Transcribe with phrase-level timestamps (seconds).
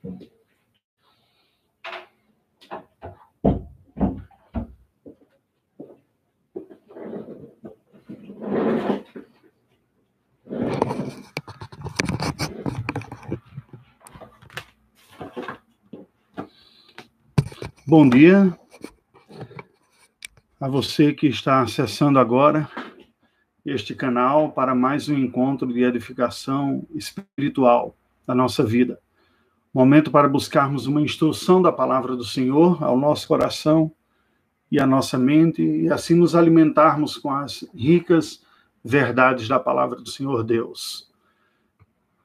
[0.00, 0.16] Bom
[18.08, 18.56] dia
[20.60, 22.70] a você que está acessando agora
[23.66, 29.00] este canal para mais um encontro de edificação espiritual da nossa vida.
[29.78, 33.92] Momento para buscarmos uma instrução da palavra do Senhor ao nosso coração
[34.68, 38.44] e à nossa mente e assim nos alimentarmos com as ricas
[38.84, 41.08] verdades da palavra do Senhor Deus.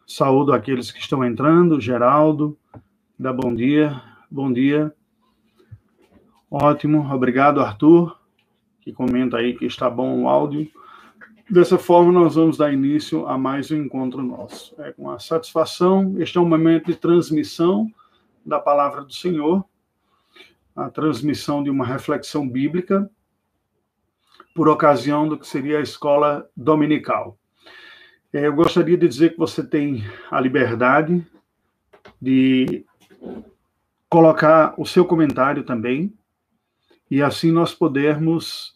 [0.08, 2.58] Saúdo aqueles que estão entrando, Geraldo,
[3.20, 4.02] dá bom dia,
[4.32, 4.92] bom dia
[6.50, 8.18] Ótimo, obrigado, Arthur,
[8.82, 10.72] que comenta aí que está bom o áudio.
[11.54, 14.74] Dessa forma, nós vamos dar início a mais um encontro nosso.
[14.82, 17.94] É com a satisfação, este é um momento de transmissão
[18.44, 19.64] da palavra do Senhor,
[20.76, 23.08] a transmissão de uma reflexão bíblica,
[24.56, 27.38] por ocasião do que seria a escola dominical.
[28.34, 31.24] É, eu gostaria de dizer que você tem a liberdade
[32.20, 32.84] de
[34.10, 36.12] colocar o seu comentário também
[37.12, 38.74] e assim nós podermos.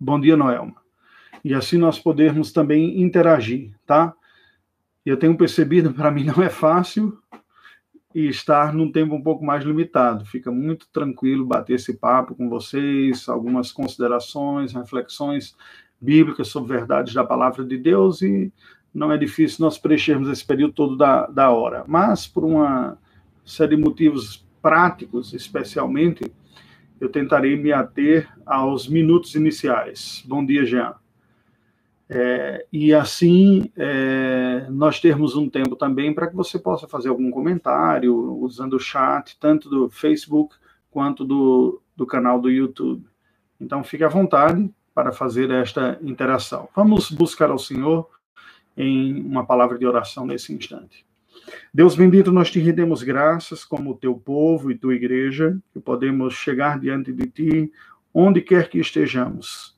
[0.00, 0.85] Bom dia, Noelma.
[1.46, 4.12] E assim nós podermos também interagir, tá?
[5.04, 7.16] Eu tenho percebido, para mim não é fácil
[8.12, 10.26] e estar num tempo um pouco mais limitado.
[10.26, 15.56] Fica muito tranquilo bater esse papo com vocês, algumas considerações, reflexões
[16.00, 18.52] bíblicas sobre verdades da palavra de Deus e
[18.92, 21.84] não é difícil nós preenchermos esse período todo da, da hora.
[21.86, 22.98] Mas por uma
[23.44, 26.24] série de motivos práticos, especialmente,
[27.00, 30.24] eu tentarei me ater aos minutos iniciais.
[30.26, 31.05] Bom dia, Jean.
[32.08, 37.30] É, e assim, é, nós termos um tempo também para que você possa fazer algum
[37.30, 40.54] comentário usando o chat, tanto do Facebook
[40.90, 43.04] quanto do, do canal do YouTube.
[43.60, 46.68] Então, fique à vontade para fazer esta interação.
[46.74, 48.08] Vamos buscar ao Senhor
[48.76, 51.04] em uma palavra de oração nesse instante.
[51.72, 56.78] Deus bendito, nós te rendemos graças como teu povo e tua igreja, que podemos chegar
[56.78, 57.72] diante de ti
[58.12, 59.75] onde quer que estejamos.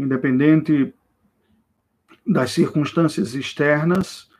[0.00, 0.94] Independente
[2.26, 4.30] das circunstâncias externas,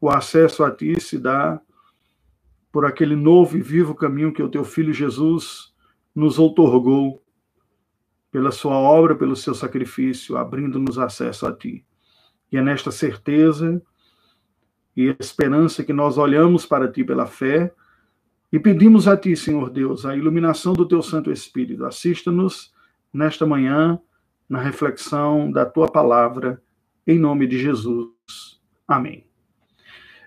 [0.00, 1.60] o acesso a ti se dá
[2.72, 5.74] por aquele novo e vivo caminho que o teu filho Jesus
[6.14, 7.22] nos outorgou
[8.32, 11.84] pela sua obra, pelo seu sacrifício, abrindo-nos acesso a ti.
[12.50, 13.82] E é nesta certeza
[14.96, 17.74] e esperança que nós olhamos para ti pela fé
[18.50, 21.84] e pedimos a ti, Senhor Deus, a iluminação do teu Santo Espírito.
[21.84, 22.72] Assista-nos
[23.12, 24.00] nesta manhã
[24.48, 26.62] na reflexão da tua palavra,
[27.06, 28.60] em nome de Jesus.
[28.86, 29.24] Amém.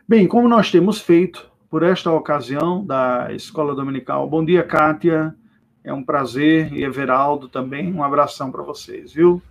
[0.08, 5.36] Bem, como nós temos feito por esta ocasião da Escola Dominical, bom dia, Kátia.
[5.84, 9.42] É um prazer, e Everaldo também, um abração para vocês, viu?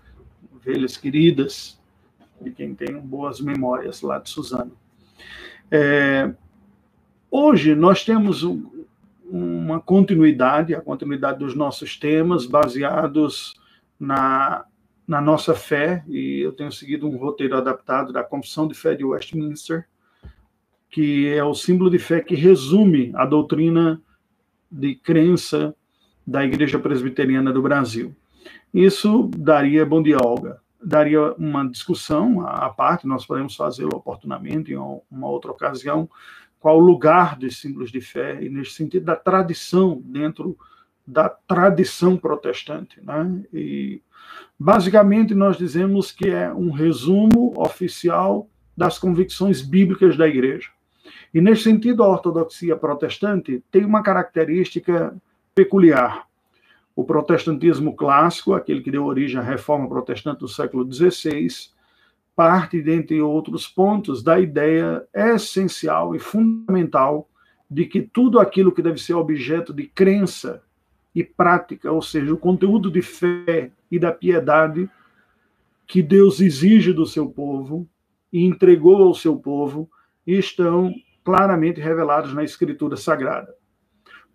[0.54, 1.80] Ovelhas queridas,
[2.40, 4.72] de quem tem boas memórias lá de Suzano.
[5.70, 6.32] É,
[7.30, 8.42] hoje nós temos
[9.28, 13.54] uma continuidade, a continuidade dos nossos temas baseados
[13.98, 14.64] na,
[15.06, 19.04] na nossa fé, e eu tenho seguido um roteiro adaptado da Confissão de Fé de
[19.04, 19.86] Westminster,
[20.90, 24.00] que é o símbolo de fé que resume a doutrina
[24.70, 25.74] de crença
[26.26, 28.14] da Igreja Presbiteriana do Brasil.
[28.72, 34.76] Isso daria, bom dia, Olga, daria uma discussão à parte, nós podemos fazê-lo oportunamente em
[34.76, 36.08] uma outra ocasião,
[36.58, 40.58] qual o lugar dos símbolos de fé, e nesse sentido da tradição dentro
[41.06, 43.00] da tradição protestante.
[43.02, 43.44] Né?
[43.52, 44.02] E,
[44.58, 50.70] basicamente, nós dizemos que é um resumo oficial das convicções bíblicas da igreja.
[51.32, 55.16] E, nesse sentido, a ortodoxia protestante tem uma característica
[55.54, 56.26] peculiar.
[56.94, 61.48] O protestantismo clássico, aquele que deu origem à reforma protestante do século XVI,
[62.34, 67.28] parte, dentre outros pontos, da ideia essencial e fundamental
[67.70, 70.62] de que tudo aquilo que deve ser objeto de crença
[71.16, 74.86] e prática, ou seja, o conteúdo de fé e da piedade
[75.86, 77.88] que Deus exige do seu povo
[78.30, 79.88] e entregou ao seu povo,
[80.26, 80.92] estão
[81.24, 83.54] claramente revelados na Escritura Sagrada.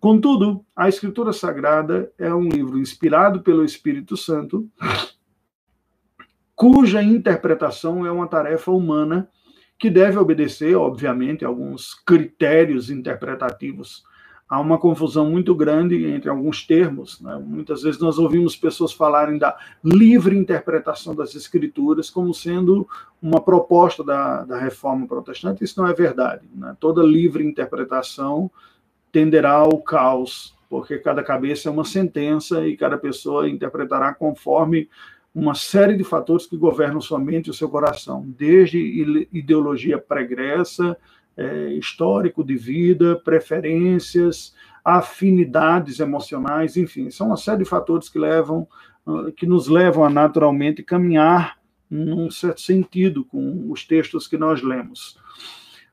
[0.00, 4.68] Contudo, a Escritura Sagrada é um livro inspirado pelo Espírito Santo,
[6.56, 9.30] cuja interpretação é uma tarefa humana
[9.78, 14.02] que deve obedecer, obviamente, a alguns critérios interpretativos
[14.52, 17.18] há uma confusão muito grande entre alguns termos.
[17.22, 17.42] Né?
[17.42, 22.86] Muitas vezes nós ouvimos pessoas falarem da livre interpretação das Escrituras como sendo
[23.22, 25.64] uma proposta da, da reforma protestante.
[25.64, 26.42] Isso não é verdade.
[26.54, 26.76] Né?
[26.78, 28.50] Toda livre interpretação
[29.10, 34.86] tenderá ao caos, porque cada cabeça é uma sentença e cada pessoa interpretará conforme
[35.34, 40.94] uma série de fatores que governam sua mente e o seu coração, desde ideologia pregressa,
[41.36, 48.66] é, histórico de vida, preferências, afinidades emocionais, enfim, são uma série de fatores que levam
[49.06, 51.58] ah, que nos levam a naturalmente caminhar
[51.90, 55.18] num certo sentido com os textos que nós lemos.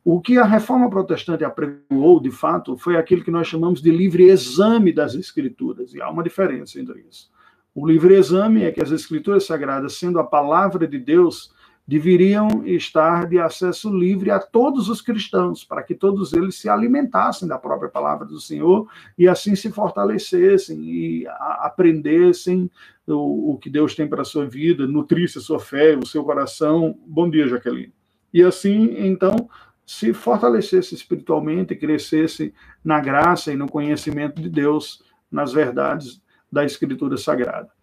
[0.03, 4.29] O que a reforma protestante apregoou, de fato, foi aquilo que nós chamamos de livre
[4.29, 7.29] exame das escrituras, e há uma diferença entre isso.
[7.75, 11.53] O livre exame é que as escrituras sagradas, sendo a palavra de Deus,
[11.89, 17.47] deveriam estar de acesso livre a todos os cristãos, para que todos eles se alimentassem
[17.47, 18.87] da própria palavra do Senhor
[19.17, 22.69] e assim se fortalecessem e aprendessem
[23.07, 26.23] o, o que Deus tem para a sua vida, nutrisse a sua fé, o seu
[26.23, 26.95] coração.
[27.07, 27.91] Bom dia, Jaqueline.
[28.31, 29.49] E assim, então,
[29.83, 32.53] se fortalecesse espiritualmente, crescesse
[32.85, 36.21] na graça e no conhecimento de Deus, nas verdades
[36.51, 37.78] da Escritura Sagrada.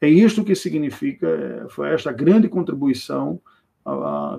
[0.00, 3.40] É isto que significa, é, foi esta grande contribuição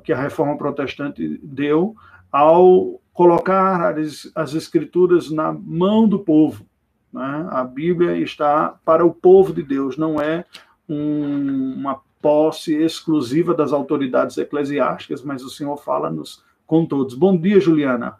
[0.03, 1.95] que a reforma protestante deu
[2.31, 6.65] ao colocar as, as escrituras na mão do povo.
[7.11, 7.47] Né?
[7.50, 10.45] A Bíblia está para o povo de Deus, não é
[10.88, 17.15] um, uma posse exclusiva das autoridades eclesiásticas, mas o Senhor fala-nos com todos.
[17.15, 18.17] Bom dia, Juliana.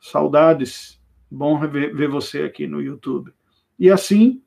[0.00, 1.00] Saudades.
[1.30, 3.32] Bom ver você aqui no YouTube.
[3.78, 4.42] E assim,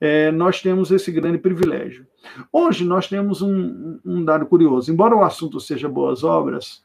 [0.00, 2.06] é, nós temos esse grande privilégio.
[2.52, 4.92] Hoje nós temos um, um dado curioso.
[4.92, 6.82] Embora o assunto seja boas obras,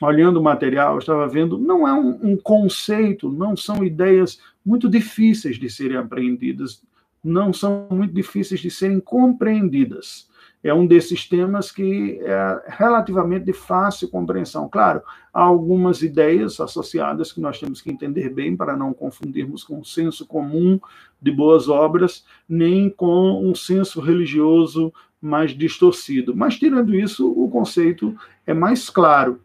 [0.00, 4.88] olhando o material, eu estava vendo, não é um, um, conceito, não são ideias muito
[4.88, 6.82] difíceis de serem apreendidas,
[7.22, 10.29] não são muito difíceis de serem compreendidas
[10.62, 14.68] é um desses temas que é relativamente de fácil compreensão.
[14.68, 15.02] Claro,
[15.32, 19.84] há algumas ideias associadas que nós temos que entender bem para não confundirmos com o
[19.84, 20.78] senso comum
[21.20, 26.36] de boas obras, nem com um senso religioso mais distorcido.
[26.36, 28.14] Mas, tirando isso, o conceito
[28.46, 29.40] é mais claro.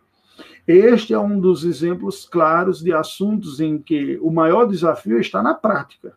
[0.67, 5.53] Este é um dos exemplos claros de assuntos em que o maior desafio está na
[5.53, 6.13] prática,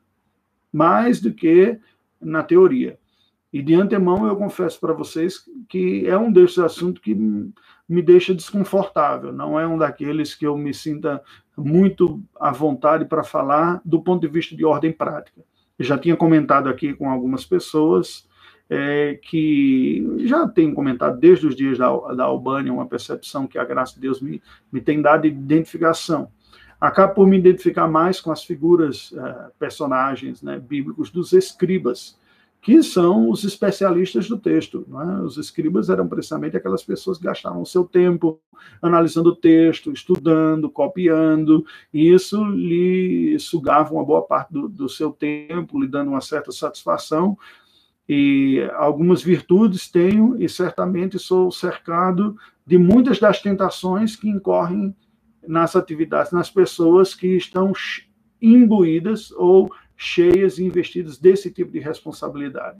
[0.72, 1.78] mais do que
[2.20, 2.98] na teoria.
[3.52, 8.34] E de antemão eu confesso para vocês que é um desses assuntos que me deixa
[8.34, 11.22] desconfortável, não é um daqueles que eu me sinta
[11.56, 15.42] muito à vontade para falar do ponto de vista de ordem prática.
[15.78, 18.28] Eu já tinha comentado aqui com algumas pessoas
[18.68, 23.64] é, que já tenho comentado desde os dias da, da Albânia uma percepção que a
[23.64, 26.30] graça de Deus me, me tem dado de identificação.
[26.80, 32.17] Acabo por me identificar mais com as figuras, uh, personagens né, bíblicos dos escribas,
[32.60, 34.86] que são os especialistas do texto.
[34.90, 35.22] É?
[35.22, 38.40] Os escribas eram precisamente aquelas pessoas que gastavam seu tempo
[38.82, 41.64] analisando o texto, estudando, copiando,
[41.94, 46.50] e isso lhe sugava uma boa parte do, do seu tempo, lhe dando uma certa
[46.50, 47.38] satisfação.
[48.08, 54.94] E algumas virtudes tenho, e certamente sou cercado de muitas das tentações que incorrem
[55.46, 57.72] nas atividades, nas pessoas que estão
[58.40, 62.78] imbuídas ou cheias e investidas desse tipo de responsabilidade,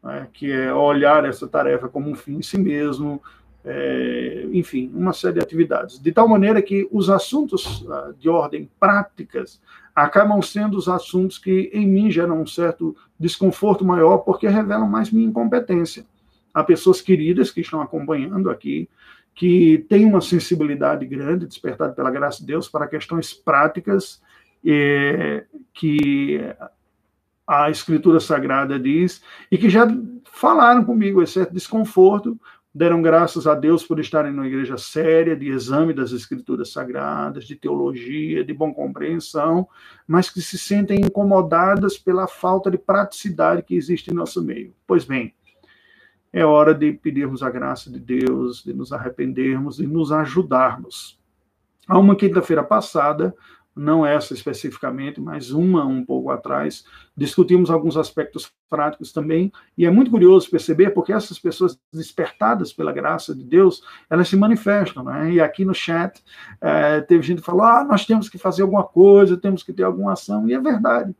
[0.00, 0.28] né?
[0.32, 3.20] que é olhar essa tarefa como um fim em si mesmo,
[3.64, 5.98] é, enfim, uma série de atividades.
[5.98, 9.60] De tal maneira que os assuntos uh, de ordem práticas
[9.94, 15.10] acabam sendo os assuntos que em mim geram um certo desconforto maior, porque revelam mais
[15.10, 16.04] minha incompetência.
[16.52, 18.88] Há pessoas queridas que estão acompanhando aqui,
[19.34, 24.22] que têm uma sensibilidade grande, despertada pela graça de Deus, para questões práticas
[24.64, 26.40] é, que
[27.46, 29.86] a Escritura Sagrada diz, e que já
[30.24, 32.38] falaram comigo esse certo desconforto,
[32.74, 37.54] deram graças a Deus por estarem numa igreja séria, de exame das Escrituras Sagradas, de
[37.54, 39.68] teologia, de bom compreensão,
[40.08, 44.74] mas que se sentem incomodadas pela falta de praticidade que existe em nosso meio.
[44.86, 45.32] Pois bem,
[46.32, 51.16] é hora de pedirmos a graça de Deus, de nos arrependermos e nos ajudarmos.
[51.86, 53.32] Há uma quinta-feira passada,
[53.74, 56.84] não essa especificamente, mas uma um pouco atrás,
[57.16, 62.92] discutimos alguns aspectos práticos também, e é muito curioso perceber porque essas pessoas despertadas pela
[62.92, 65.32] graça de Deus, elas se manifestam, né?
[65.32, 66.22] E aqui no chat
[66.60, 69.82] é, teve gente que falou, ah, nós temos que fazer alguma coisa, temos que ter
[69.82, 71.14] alguma ação, e é verdade,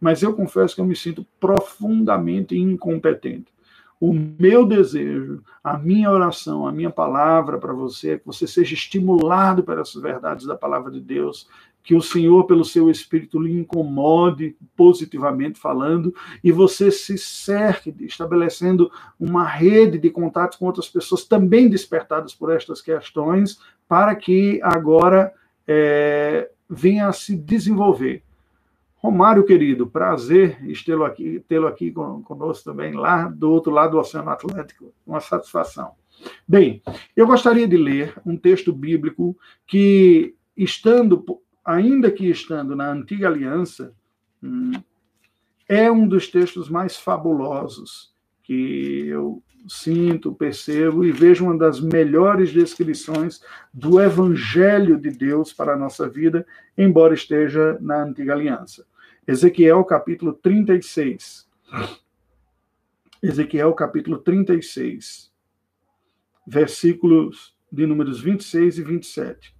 [0.00, 3.52] mas eu confesso que eu me sinto profundamente incompetente.
[4.00, 8.74] O meu desejo, a minha oração, a minha palavra para você é que você seja
[8.74, 11.48] estimulado por essas verdades da palavra de Deus,
[11.88, 16.14] que o Senhor, pelo seu Espírito, lhe incomode, positivamente falando,
[16.44, 22.54] e você se cerque, estabelecendo uma rede de contatos com outras pessoas também despertadas por
[22.54, 25.32] estas questões, para que agora
[25.66, 28.22] é, venha a se desenvolver
[28.98, 34.28] Romário, querido, prazer tê-lo aqui, tê aqui conosco também, lá do outro lado do Oceano
[34.28, 34.92] Atlântico.
[35.06, 35.92] Uma satisfação.
[36.46, 36.82] Bem,
[37.16, 41.24] eu gostaria de ler um texto bíblico que, estando,
[41.68, 43.94] ainda que estando na Antiga Aliança,
[44.42, 44.72] hum,
[45.68, 48.10] é um dos textos mais fabulosos
[48.42, 55.74] que eu sinto, percebo e vejo uma das melhores descrições do Evangelho de Deus para
[55.74, 56.46] a nossa vida,
[56.76, 58.86] embora esteja na Antiga Aliança.
[59.26, 61.46] Ezequiel capítulo 36.
[63.22, 65.30] Ezequiel capítulo 36,
[66.46, 69.57] versículos de números 26 e 27.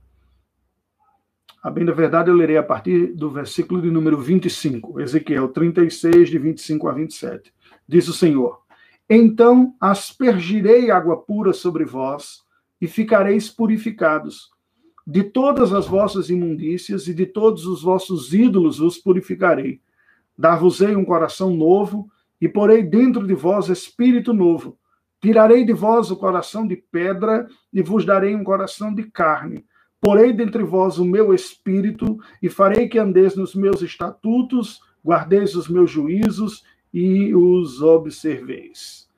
[1.62, 6.31] A bem da verdade, eu lerei a partir do versículo de número 25, Ezequiel 36,
[6.31, 7.53] de 25 a 27.
[7.87, 8.62] Diz o Senhor:
[9.09, 12.43] então aspergirei água pura sobre vós
[12.79, 14.50] e ficareis purificados.
[15.07, 19.81] De todas as vossas imundícias e de todos os vossos ídolos vos purificarei.
[20.37, 24.79] Dar-vos-ei um coração novo e porei dentro de vós espírito novo.
[25.23, 29.65] Tirarei de vós o coração de pedra e vos darei um coração de carne.
[30.00, 35.69] Porei dentre vós o meu espírito e farei que andeis nos meus estatutos, guardeis os
[35.69, 39.09] meus juízos e os observeis.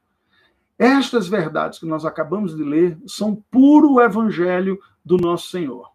[0.79, 5.90] Estas verdades que nós acabamos de ler são puro evangelho do nosso Senhor,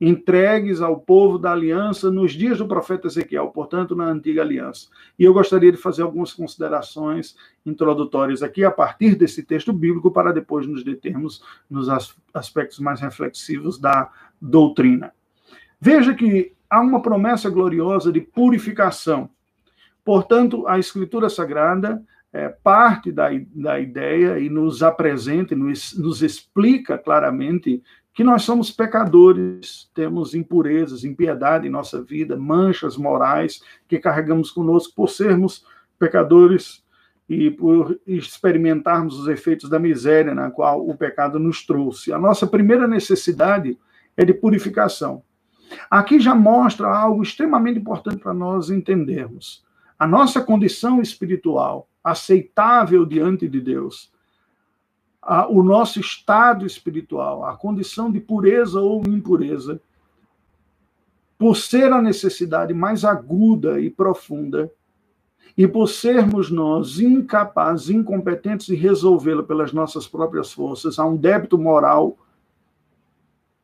[0.00, 4.88] entregues ao povo da aliança nos dias do profeta Ezequiel, portanto, na antiga aliança.
[5.18, 7.36] E eu gostaria de fazer algumas considerações
[7.66, 11.88] introdutórias aqui a partir desse texto bíblico, para depois nos determos nos
[12.32, 15.12] aspectos mais reflexivos da doutrina.
[15.80, 19.30] Veja que há uma promessa gloriosa de purificação
[20.08, 22.02] Portanto, a Escritura Sagrada
[22.32, 27.82] é, parte da, da ideia e nos apresenta, nos, nos explica claramente
[28.18, 34.92] que nós somos pecadores, temos impurezas, impiedade em nossa vida, manchas morais que carregamos conosco
[34.92, 35.64] por sermos
[36.00, 36.84] pecadores
[37.28, 42.12] e por experimentarmos os efeitos da miséria na qual o pecado nos trouxe.
[42.12, 43.78] A nossa primeira necessidade
[44.16, 45.22] é de purificação.
[45.88, 49.64] Aqui já mostra algo extremamente importante para nós entendermos
[49.96, 54.12] a nossa condição espiritual aceitável diante de Deus,
[55.28, 59.78] a, o nosso estado espiritual, a condição de pureza ou impureza,
[61.36, 64.72] por ser a necessidade mais aguda e profunda,
[65.54, 71.58] e por sermos nós incapazes, incompetentes de resolvê-la pelas nossas próprias forças, há um débito
[71.58, 72.16] moral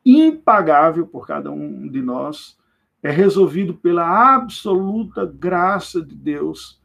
[0.04, 2.59] impagável por cada um de nós,
[3.02, 6.78] é resolvido pela absoluta graça de Deus,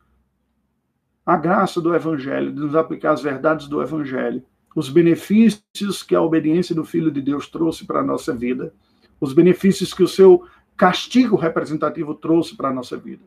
[1.26, 4.42] a graça do Evangelho, de nos aplicar as verdades do Evangelho,
[4.76, 8.74] os benefícios que a obediência do Filho de Deus trouxe para a nossa vida,
[9.20, 10.46] os benefícios que o seu
[10.78, 13.24] castigo representativo trouxe para a nossa vida.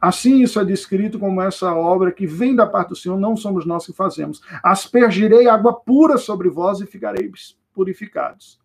[0.00, 3.66] Assim, isso é descrito como essa obra que vem da parte do Senhor, não somos
[3.66, 4.40] nós que fazemos.
[4.62, 8.60] Aspergirei água pura sobre vós e ficareis purificados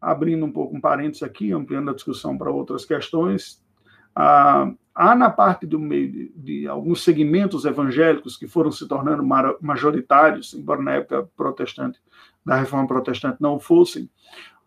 [0.00, 3.62] abrindo um pouco um parênteses aqui, ampliando a discussão para outras questões,
[4.14, 9.24] ah, há na parte do meio de, de, alguns segmentos evangélicos que foram se tornando
[9.60, 12.00] majoritários, embora na época protestante,
[12.44, 14.10] da reforma protestante não fossem,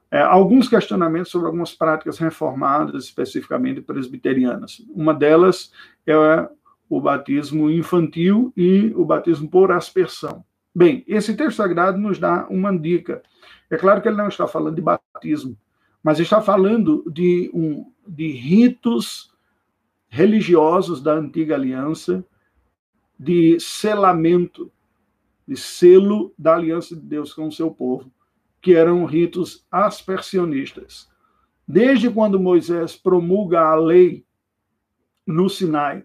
[0.10, 4.82] é, alguns questionamentos sobre algumas práticas reformadas, especificamente presbiterianas.
[4.94, 5.72] Uma delas
[6.08, 6.16] é
[6.90, 10.46] o batismo infantil e o batismo por aspersão.
[10.74, 13.22] Bem, esse texto sagrado nos dá uma dica
[13.70, 15.58] é claro que ele não está falando de batismo,
[16.04, 19.31] mas está falando de, um, de ritos
[20.12, 22.24] religiosos da antiga aliança,
[23.18, 24.70] de selamento,
[25.48, 28.12] de selo da aliança de Deus com o seu povo,
[28.62, 31.10] que eram ritos aspersionistas.
[31.66, 34.26] Desde quando Moisés promulga a lei
[35.26, 36.04] no Sinai,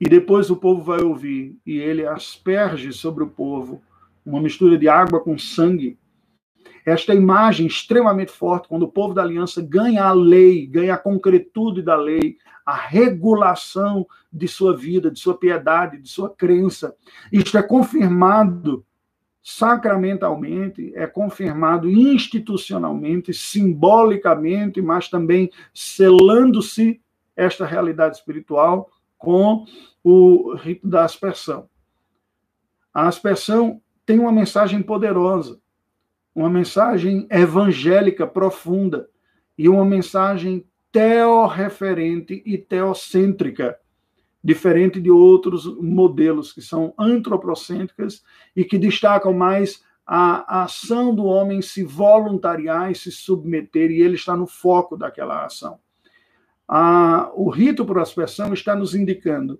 [0.00, 3.82] e depois o povo vai ouvir, e ele asperge sobre o povo
[4.24, 5.98] uma mistura de água com sangue,
[6.84, 11.82] esta imagem extremamente forte, quando o povo da aliança ganha a lei, ganha a concretude
[11.82, 16.94] da lei, a regulação de sua vida, de sua piedade, de sua crença.
[17.32, 18.84] Isto é confirmado
[19.42, 27.00] sacramentalmente, é confirmado institucionalmente, simbolicamente, mas também selando-se
[27.34, 29.64] esta realidade espiritual com
[30.04, 31.68] o rito da aspersão.
[32.92, 35.58] A aspersão tem uma mensagem poderosa,
[36.38, 39.08] uma mensagem evangélica profunda
[39.58, 43.76] e uma mensagem teorreferente e teocêntrica,
[44.42, 48.22] diferente de outros modelos que são antropocêntricas
[48.54, 54.14] e que destacam mais a, ação do homem se voluntariar e se submeter, e ele
[54.14, 55.80] está no foco daquela ação.
[56.68, 59.58] A, o rito por aspersão está nos indicando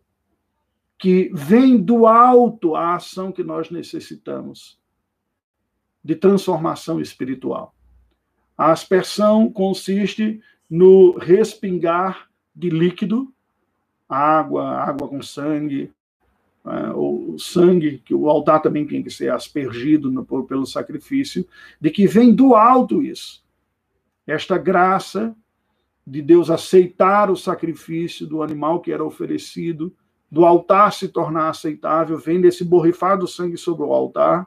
[0.97, 4.79] que vem do alto a ação que nós necessitamos
[6.03, 7.75] de transformação espiritual.
[8.57, 13.33] A aspersão consiste no respingar de líquido,
[14.09, 15.93] água, água com sangue,
[16.67, 21.47] é, o sangue, que o altar também tem que ser aspergido no, pelo sacrifício,
[21.81, 23.43] de que vem do alto isso.
[24.27, 25.35] Esta graça
[26.07, 29.95] de Deus aceitar o sacrifício do animal que era oferecido,
[30.31, 34.47] do altar se tornar aceitável, vem desse borrifar do sangue sobre o altar.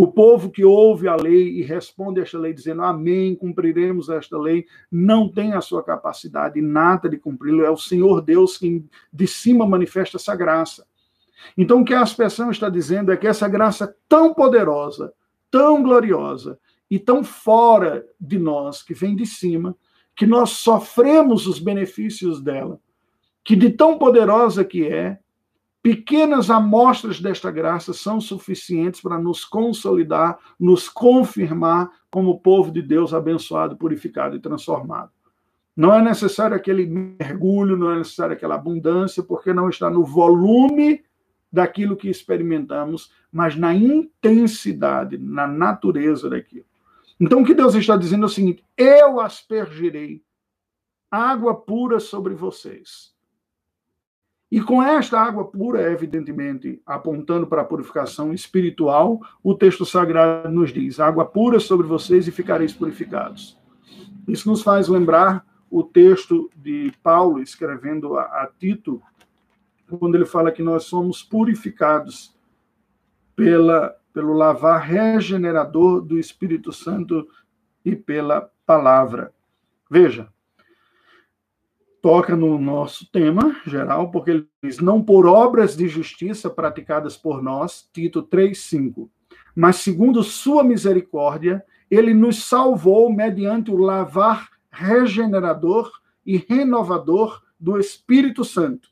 [0.00, 4.38] O povo que ouve a lei e responde a esta lei dizendo amém, cumpriremos esta
[4.38, 9.26] lei, não tem a sua capacidade nada de cumpri-lo, é o Senhor Deus quem de
[9.26, 10.86] cima manifesta essa graça.
[11.56, 15.12] Então, o que a expressão está dizendo é que essa graça tão poderosa,
[15.50, 19.76] tão gloriosa e tão fora de nós, que vem de cima,
[20.14, 22.78] que nós sofremos os benefícios dela,
[23.42, 25.18] que de tão poderosa que é,
[25.88, 33.14] pequenas amostras desta graça são suficientes para nos consolidar, nos confirmar como povo de Deus
[33.14, 35.10] abençoado, purificado e transformado.
[35.74, 41.02] Não é necessário aquele mergulho, não é necessário aquela abundância, porque não está no volume
[41.50, 46.66] daquilo que experimentamos, mas na intensidade, na natureza daquilo.
[47.18, 50.22] Então, o que Deus está dizendo é o seguinte: eu aspergirei
[51.10, 53.16] água pura sobre vocês.
[54.50, 60.72] E com esta água pura, evidentemente, apontando para a purificação espiritual, o texto sagrado nos
[60.72, 63.58] diz: água pura sobre vocês e ficareis purificados.
[64.26, 69.02] Isso nos faz lembrar o texto de Paulo escrevendo a, a Tito,
[69.98, 72.34] quando ele fala que nós somos purificados
[73.36, 77.28] pela, pelo lavar regenerador do Espírito Santo
[77.84, 79.32] e pela palavra.
[79.90, 80.28] Veja,
[82.02, 87.42] toca no nosso tema geral, porque ele diz: não por obras de justiça praticadas por
[87.42, 89.08] nós, Tito 3,5,
[89.54, 95.90] mas segundo sua misericórdia, ele nos salvou mediante o lavar regenerador
[96.24, 98.88] e renovador do Espírito Santo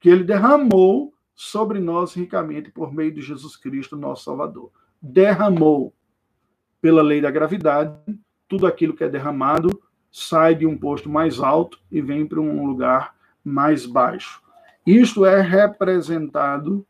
[0.00, 4.70] que ele derramou sobre nós ricamente por meio de Jesus Cristo, nosso Salvador.
[5.00, 5.94] Derramou
[6.80, 7.98] pela lei da gravidade,
[8.48, 9.68] tudo aquilo que é derramado
[10.10, 14.42] sai de um posto mais alto e vem para um lugar mais baixo.
[14.86, 16.86] Isto é representado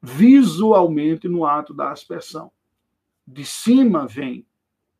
[0.00, 2.50] visualmente no ato da aspersão.
[3.26, 4.46] De cima vem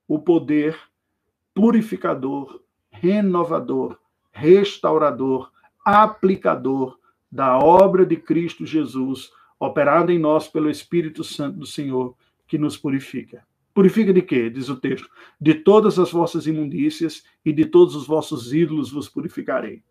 [0.09, 0.79] o poder
[1.55, 3.99] purificador, renovador,
[4.33, 5.53] restaurador,
[5.85, 6.99] aplicador
[7.31, 12.77] da obra de Cristo Jesus, operada em nós pelo Espírito Santo do Senhor, que nos
[12.77, 13.47] purifica.
[13.75, 14.49] Purifica de quê?
[14.49, 15.09] Diz o texto.
[15.41, 19.83] De todas as vossas imundícias e de todos os vossos ídolos vos purificarei.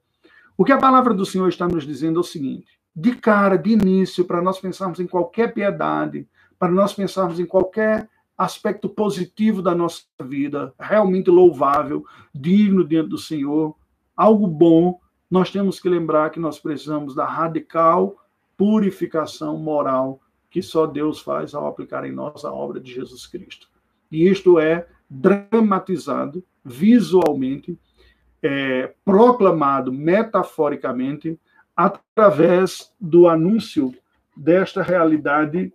[0.57, 3.71] O que a palavra do Senhor está nos dizendo é o seguinte: de cara, de
[3.71, 9.75] início, para nós pensarmos em qualquer piedade, para nós pensarmos em qualquer aspecto positivo da
[9.75, 13.75] nossa vida, realmente louvável, digno diante do Senhor,
[14.15, 18.15] algo bom, nós temos que lembrar que nós precisamos da radical
[18.55, 23.72] purificação moral que só Deus faz ao aplicar em nós a obra de Jesus Cristo.
[24.13, 27.77] E isto é dramatizado visualmente,
[28.43, 31.39] é, proclamado metaforicamente
[31.75, 33.91] através do anúncio
[34.37, 35.73] desta realidade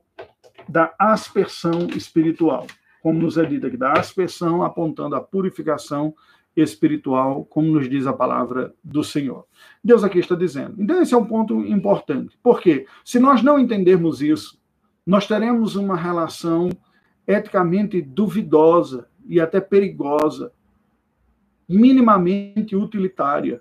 [0.68, 2.66] da aspersão espiritual,
[3.02, 6.14] como nos é dito aqui, da aspersão apontando a purificação
[6.54, 9.46] espiritual, como nos diz a palavra do Senhor.
[9.82, 10.74] Deus aqui está dizendo.
[10.78, 12.38] Então, esse é um ponto importante.
[12.42, 14.60] Porque se nós não entendermos isso,
[15.04, 16.68] nós teremos uma relação
[17.28, 20.50] eticamente duvidosa e até perigosa,
[21.68, 23.60] minimamente utilitária,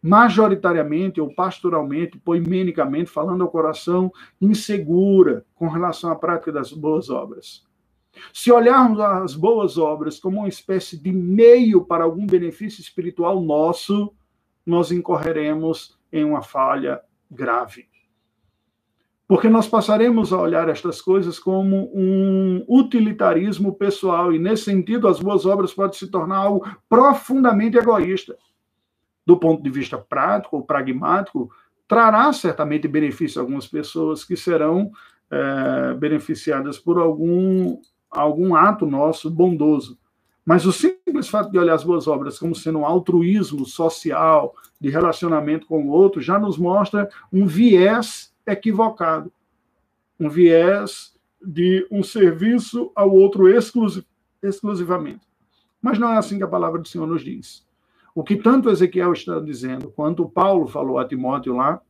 [0.00, 7.66] majoritariamente ou pastoralmente, poimenicamente, falando ao coração, insegura com relação à prática das boas obras.
[8.32, 14.14] Se olharmos as boas obras como uma espécie de meio para algum benefício espiritual nosso,
[14.64, 17.89] nós incorreremos em uma falha grave.
[19.30, 25.20] Porque nós passaremos a olhar estas coisas como um utilitarismo pessoal, e nesse sentido, as
[25.20, 28.36] boas obras podem se tornar algo profundamente egoísta.
[29.24, 31.48] Do ponto de vista prático ou pragmático,
[31.86, 34.90] trará certamente benefício a algumas pessoas que serão
[35.30, 39.96] é, beneficiadas por algum, algum ato nosso bondoso.
[40.44, 44.90] Mas o simples fato de olhar as boas obras como sendo um altruísmo social, de
[44.90, 49.32] relacionamento com o outro, já nos mostra um viés equivocado.
[50.18, 53.46] Um viés de um serviço ao outro
[54.42, 55.26] exclusivamente.
[55.80, 57.66] Mas não é assim que a palavra do Senhor nos diz.
[58.14, 61.80] O que tanto Ezequiel está dizendo, quanto Paulo falou a Timóteo lá,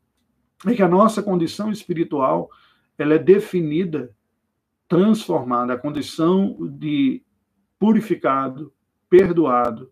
[0.66, 2.50] é que a nossa condição espiritual
[2.98, 4.14] ela é definida,
[4.86, 7.22] transformada, a condição de
[7.78, 8.72] purificado,
[9.08, 9.90] perdoado,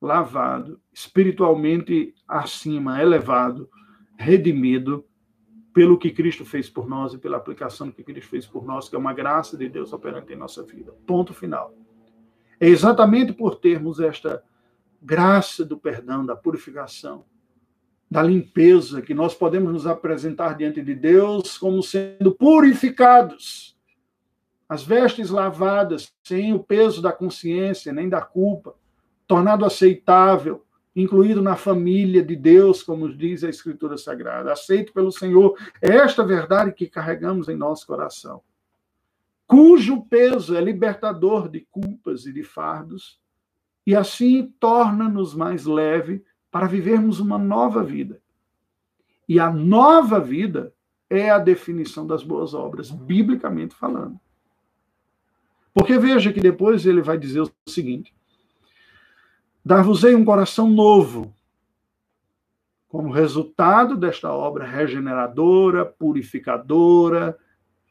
[0.00, 3.68] lavado, espiritualmente acima, elevado,
[4.16, 5.04] redimido
[5.72, 8.96] pelo que Cristo fez por nós e pela aplicação que Cristo fez por nós, que
[8.96, 10.92] é uma graça de Deus operante em nossa vida.
[11.06, 11.74] Ponto final.
[12.58, 14.42] É exatamente por termos esta
[15.00, 17.24] graça do perdão, da purificação,
[18.10, 23.78] da limpeza, que nós podemos nos apresentar diante de Deus como sendo purificados,
[24.68, 28.74] as vestes lavadas, sem o peso da consciência nem da culpa,
[29.26, 30.64] tornado aceitável,
[31.00, 35.56] incluído na família de Deus, como diz a Escritura Sagrada, aceito pelo Senhor.
[35.80, 38.42] Esta verdade que carregamos em nosso coração,
[39.46, 43.20] cujo peso é libertador de culpas e de fardos,
[43.86, 48.20] e assim torna-nos mais leve para vivermos uma nova vida.
[49.28, 50.72] E a nova vida
[51.08, 54.18] é a definição das boas obras, biblicamente falando.
[55.72, 58.14] Porque veja que depois ele vai dizer o seguinte:
[59.64, 61.34] Dar-vos-ei um coração novo,
[62.88, 67.38] como resultado desta obra regeneradora, purificadora,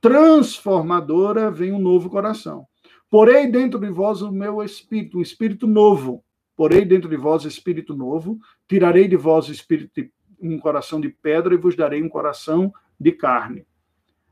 [0.01, 2.67] transformadora, vem um novo coração.
[3.09, 6.23] Porém dentro de vós o meu espírito, um espírito novo,
[6.59, 11.53] Porei dentro de vós espírito novo, tirarei de vós espírito de, um coração de pedra
[11.53, 13.65] e vos darei um coração de carne.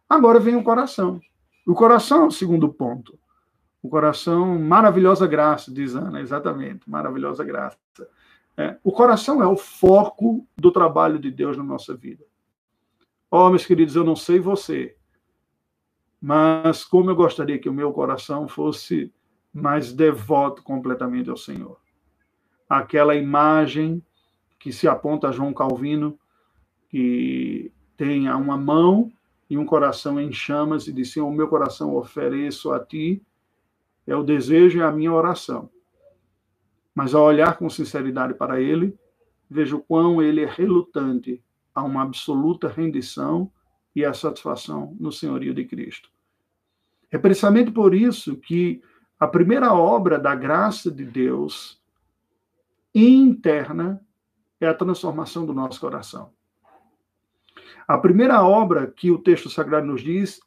[0.10, 1.21] Agora vem o coração.
[1.65, 3.17] O coração é o segundo ponto.
[3.88, 7.78] O coração, maravilhosa graça, diz Ana, exatamente, maravilhosa graça.
[8.58, 12.26] É, o coração é o foco do trabalho de Deus na nossa vida.
[13.32, 14.95] Oh, meus queridos, eu não sei você,
[16.21, 19.13] mas como eu gostaria que o meu coração fosse
[19.54, 21.78] mais devoto completamente ao Senhor
[22.69, 24.04] aquela imagem
[24.60, 26.19] que se aponta a João Calvino,
[26.89, 29.10] que tem uma mão
[29.50, 33.21] e um coração em chamas, e diz: Senhor, o meu coração ofereço a ti,
[34.07, 35.69] é o desejo e a minha oração.
[36.95, 38.97] Mas ao olhar com sinceridade para ele,
[39.49, 41.43] vejo quão ele é relutante
[41.75, 43.51] a uma absoluta rendição
[43.95, 46.09] e a satisfação no senhorio de Cristo.
[47.11, 48.81] É precisamente por isso que
[49.19, 51.81] a primeira obra da graça de Deus
[52.93, 54.01] interna
[54.59, 56.31] é a transformação do nosso coração.
[57.87, 60.39] A primeira obra que o texto sagrado nos diz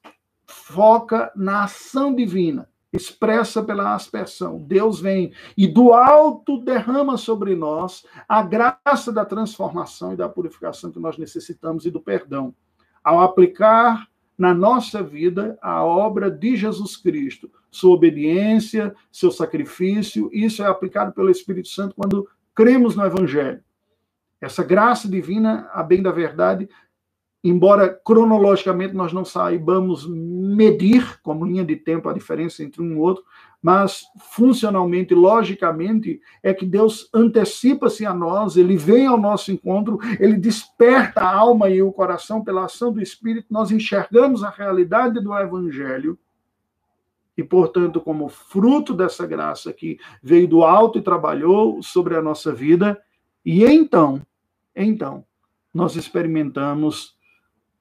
[0.46, 4.58] foca na ação divina, expressa pela aspersão.
[4.58, 10.90] Deus vem e do alto derrama sobre nós a graça da transformação e da purificação
[10.90, 12.54] que nós necessitamos e do perdão.
[13.02, 20.62] Ao aplicar na nossa vida a obra de Jesus Cristo, sua obediência, seu sacrifício, isso
[20.62, 23.62] é aplicado pelo Espírito Santo quando cremos no Evangelho.
[24.40, 26.68] Essa graça divina, a bem da verdade,
[27.42, 32.96] embora cronologicamente nós não saibamos medir como linha de tempo a diferença entre um e
[32.96, 33.24] outro,
[33.62, 40.36] mas funcionalmente, logicamente, é que Deus antecipa-se a nós, ele vem ao nosso encontro, ele
[40.36, 45.34] desperta a alma e o coração pela ação do Espírito, nós enxergamos a realidade do
[45.34, 46.18] Evangelho
[47.36, 52.52] e, portanto, como fruto dessa graça que veio do alto e trabalhou sobre a nossa
[52.52, 53.00] vida,
[53.44, 54.20] e então,
[54.74, 55.24] então,
[55.72, 57.16] nós experimentamos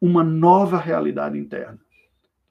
[0.02, 1.80] uma nova realidade interna.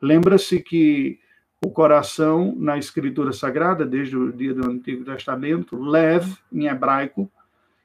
[0.00, 1.18] Lembra-se que
[1.64, 7.30] o coração, na Escritura Sagrada, desde o dia do Antigo Testamento, lev, em hebraico,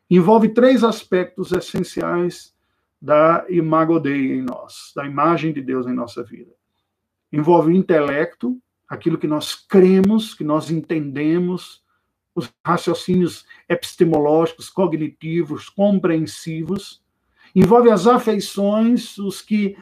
[0.09, 2.53] envolve três aspectos essenciais
[3.01, 6.51] da imago em nós, da imagem de Deus em nossa vida.
[7.31, 11.83] Envolve o intelecto, aquilo que nós cremos, que nós entendemos,
[12.35, 17.02] os raciocínios epistemológicos, cognitivos, compreensivos,
[17.55, 19.77] envolve as afeições, os que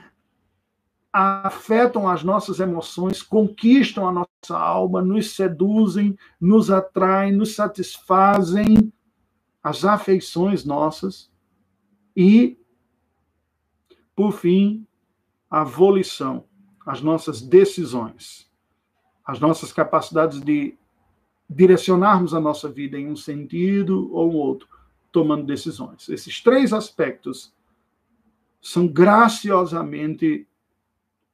[1.14, 8.92] afetam as nossas emoções, conquistam a nossa alma, nos seduzem, nos atraem, nos satisfazem,
[9.62, 11.30] as afeições nossas
[12.16, 12.58] e,
[14.16, 14.88] por fim,
[15.50, 16.46] a volição,
[16.86, 18.50] as nossas decisões
[19.26, 20.78] as nossas capacidades de
[21.50, 24.68] direcionarmos a nossa vida em um sentido ou outro,
[25.12, 26.08] tomando decisões.
[26.10, 27.54] Esses três aspectos
[28.62, 30.48] são graciosamente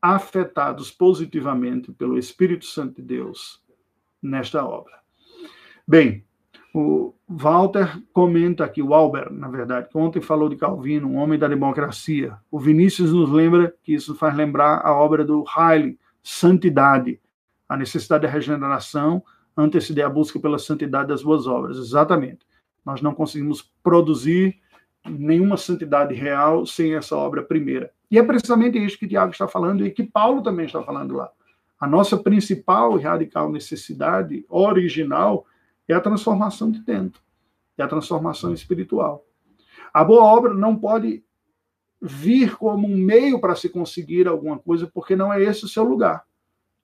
[0.01, 3.61] afetados positivamente pelo Espírito Santo de Deus
[4.21, 4.93] nesta obra.
[5.87, 6.23] Bem,
[6.73, 11.37] o Walter comenta aqui, o Albert, na verdade, que ontem falou de Calvino, um homem
[11.37, 12.37] da democracia.
[12.51, 17.19] O Vinícius nos lembra que isso faz lembrar a obra do Haile, Santidade,
[17.67, 19.23] a necessidade da regeneração
[19.55, 21.77] anteceder a busca pela santidade das boas obras.
[21.77, 22.45] Exatamente.
[22.85, 24.59] Nós não conseguimos produzir
[25.09, 27.91] nenhuma santidade real sem essa obra primeira.
[28.09, 31.29] E é precisamente isso que Tiago está falando e que Paulo também está falando lá.
[31.79, 35.45] A nossa principal e radical necessidade original
[35.87, 37.21] é a transformação de dentro,
[37.77, 39.25] é a transformação espiritual.
[39.93, 41.23] A boa obra não pode
[42.01, 45.83] vir como um meio para se conseguir alguma coisa, porque não é esse o seu
[45.83, 46.23] lugar.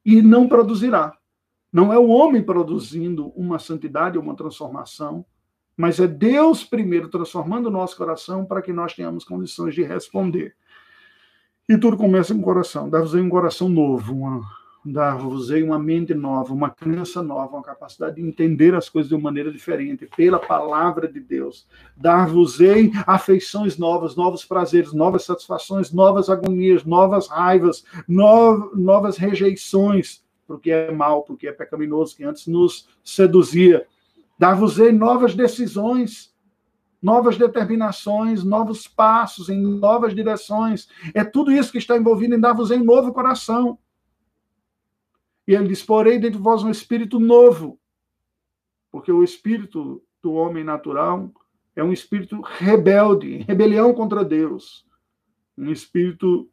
[0.05, 1.15] E não produzirá.
[1.71, 5.25] Não é o homem produzindo uma santidade, uma transformação,
[5.75, 10.55] mas é Deus primeiro transformando o nosso coração para que nós tenhamos condições de responder.
[11.67, 12.89] E tudo começa com o coração.
[12.89, 14.43] Dar-vos um coração novo,
[14.85, 19.23] dar-vos uma mente nova, uma crença nova, uma capacidade de entender as coisas de uma
[19.23, 21.65] maneira diferente, pela palavra de Deus.
[21.95, 22.57] Dar-vos
[23.07, 30.91] afeições novas, novos prazeres, novas satisfações, novas agonias, novas raivas, no, novas rejeições, porque é
[30.91, 33.87] mal, porque é pecaminoso, que antes nos seduzia.
[34.37, 36.33] Dar-vos-ei novas decisões,
[37.01, 40.87] novas determinações, novos passos em novas direções.
[41.13, 43.77] É tudo isso que está envolvido em dar-vos-ei um novo coração.
[45.47, 47.77] E ele diz: Porém, dentro de vós um espírito novo.
[48.89, 51.29] Porque o espírito do homem natural
[51.75, 54.85] é um espírito rebelde, rebelião contra Deus.
[55.57, 56.49] Um espírito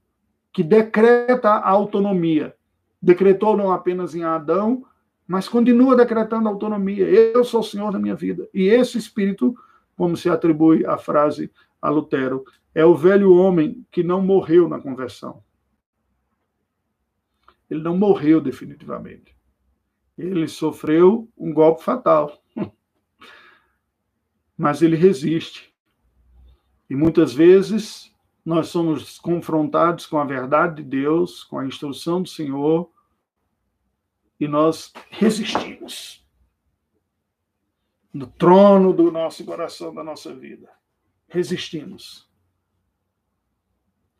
[0.52, 2.56] que decreta a autonomia.
[3.00, 4.84] Decretou não apenas em Adão,
[5.30, 7.08] mas continua decretando autonomia.
[7.08, 8.48] Eu sou o Senhor da minha vida.
[8.52, 9.56] E esse espírito,
[9.96, 14.80] como se atribui a frase a Lutero, é o velho homem que não morreu na
[14.80, 15.40] conversão.
[17.70, 19.32] Ele não morreu definitivamente.
[20.18, 22.42] Ele sofreu um golpe fatal.
[24.58, 25.72] Mas ele resiste.
[26.90, 28.12] E muitas vezes
[28.44, 32.90] nós somos confrontados com a verdade de Deus, com a instrução do Senhor,
[34.40, 36.26] e nós resistimos
[38.12, 40.68] no trono do nosso coração, da nossa vida.
[41.28, 42.28] Resistimos.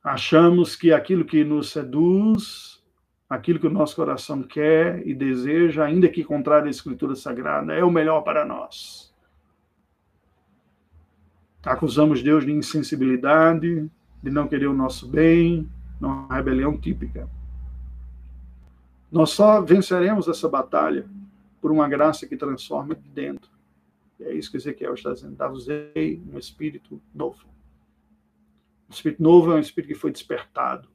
[0.05, 2.83] Achamos que aquilo que nos seduz,
[3.29, 7.83] aquilo que o nosso coração quer e deseja, ainda que contrário à Escritura Sagrada, é
[7.83, 9.13] o melhor para nós.
[11.63, 13.91] Acusamos Deus de insensibilidade,
[14.23, 15.69] de não querer o nosso bem,
[16.01, 17.29] uma rebelião típica.
[19.11, 21.09] Nós só venceremos essa batalha
[21.61, 23.51] por uma graça que transforma de dentro.
[24.19, 25.35] E é isso que Ezequiel está dizendo.
[25.35, 27.45] Dar-vos-ei um espírito novo.
[28.89, 30.89] O espírito novo é um espírito que foi despertado,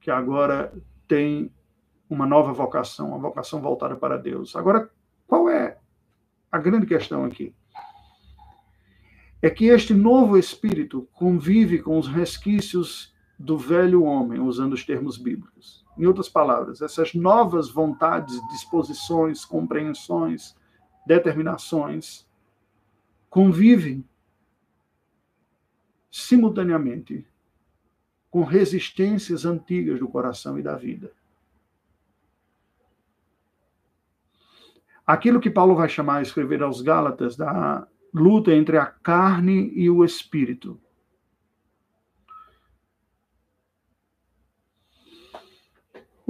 [0.00, 0.72] que agora
[1.06, 1.52] tem
[2.08, 4.56] uma nova vocação, uma vocação voltada para Deus.
[4.56, 4.90] Agora,
[5.26, 5.78] qual é
[6.50, 7.54] a grande questão aqui?
[9.42, 15.16] É que este novo espírito convive com os resquícios do velho homem, usando os termos
[15.16, 15.79] bíblicos.
[15.98, 20.56] Em outras palavras, essas novas vontades, disposições, compreensões,
[21.06, 22.26] determinações
[23.28, 24.04] convivem
[26.10, 27.26] simultaneamente
[28.30, 31.12] com resistências antigas do coração e da vida.
[35.06, 40.04] Aquilo que Paulo vai chamar, escrever aos Gálatas, da luta entre a carne e o
[40.04, 40.80] espírito.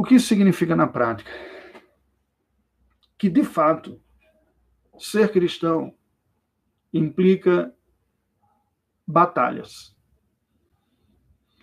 [0.01, 1.31] O que isso significa na prática?
[3.19, 4.01] Que, de fato,
[4.99, 5.93] ser cristão
[6.91, 7.71] implica
[9.07, 9.95] batalhas.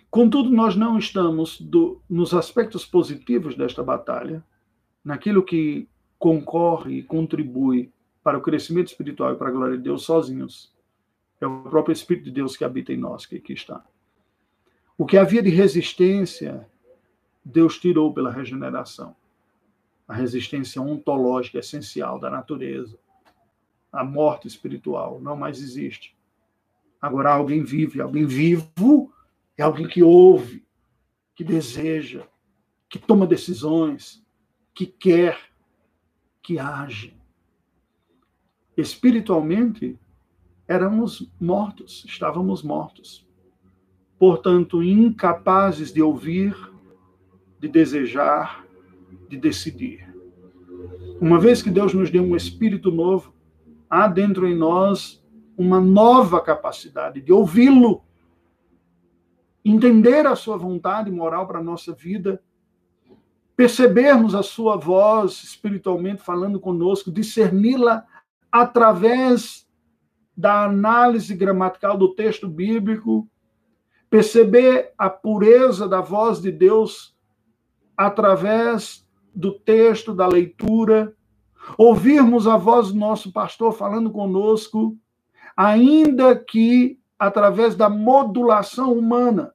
[0.08, 4.44] Contudo, nós não estamos do, nos aspectos positivos desta batalha,
[5.02, 10.04] naquilo que concorre e contribui para o crescimento espiritual e para a glória de Deus
[10.04, 10.72] sozinhos.
[11.40, 13.84] É o próprio Espírito de Deus que habita em nós, que aqui está.
[14.96, 16.70] O que havia de resistência
[17.50, 19.16] Deus tirou pela regeneração.
[20.06, 22.98] A resistência ontológica essencial da natureza.
[23.90, 26.14] A morte espiritual não mais existe.
[27.00, 28.02] Agora alguém vive.
[28.02, 29.12] Alguém vivo
[29.56, 30.62] é alguém que ouve,
[31.34, 32.26] que deseja,
[32.86, 34.22] que toma decisões,
[34.74, 35.38] que quer,
[36.42, 37.16] que age.
[38.76, 39.98] Espiritualmente,
[40.66, 43.26] éramos mortos, estávamos mortos.
[44.18, 46.54] Portanto, incapazes de ouvir,
[47.58, 48.64] de desejar,
[49.28, 50.06] de decidir.
[51.20, 53.34] Uma vez que Deus nos deu um espírito novo,
[53.90, 55.24] há dentro em nós
[55.56, 58.02] uma nova capacidade de ouvi-lo,
[59.64, 62.40] entender a sua vontade moral para a nossa vida,
[63.56, 68.06] percebermos a sua voz espiritualmente falando conosco, discerni-la
[68.52, 69.68] através
[70.36, 73.28] da análise gramatical do texto bíblico,
[74.08, 77.17] perceber a pureza da voz de Deus
[77.98, 81.12] através do texto, da leitura,
[81.76, 84.96] ouvirmos a voz do nosso pastor falando conosco,
[85.56, 89.52] ainda que através da modulação humana,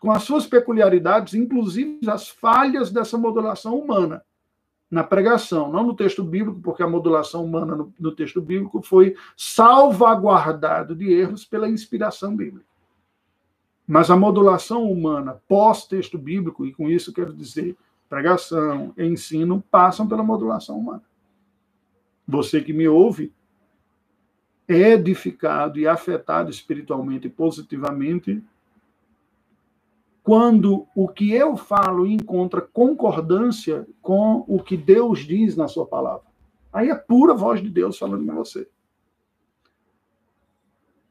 [0.00, 4.22] com as suas peculiaridades, inclusive as falhas dessa modulação humana
[4.88, 9.16] na pregação, não no texto bíblico, porque a modulação humana no, no texto bíblico foi
[9.36, 12.71] salvaguardado de erros pela inspiração bíblica.
[13.92, 17.76] Mas a modulação humana pós-texto bíblico, e com isso quero dizer
[18.08, 21.02] pregação, ensino, passam pela modulação humana.
[22.26, 23.34] Você que me ouve
[24.66, 28.42] é edificado e afetado espiritualmente e positivamente
[30.22, 36.24] quando o que eu falo encontra concordância com o que Deus diz na sua palavra.
[36.72, 38.66] Aí é pura voz de Deus falando com você.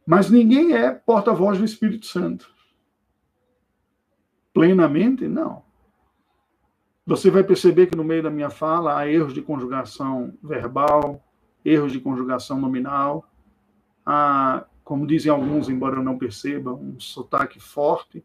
[0.03, 2.59] Mas ninguém é porta-voz do Espírito Santo.
[4.53, 5.63] Plenamente, não.
[7.05, 11.23] Você vai perceber que no meio da minha fala há erros de conjugação verbal,
[11.63, 13.29] erros de conjugação nominal,
[14.05, 18.23] há, como dizem alguns, embora eu não perceba, um sotaque forte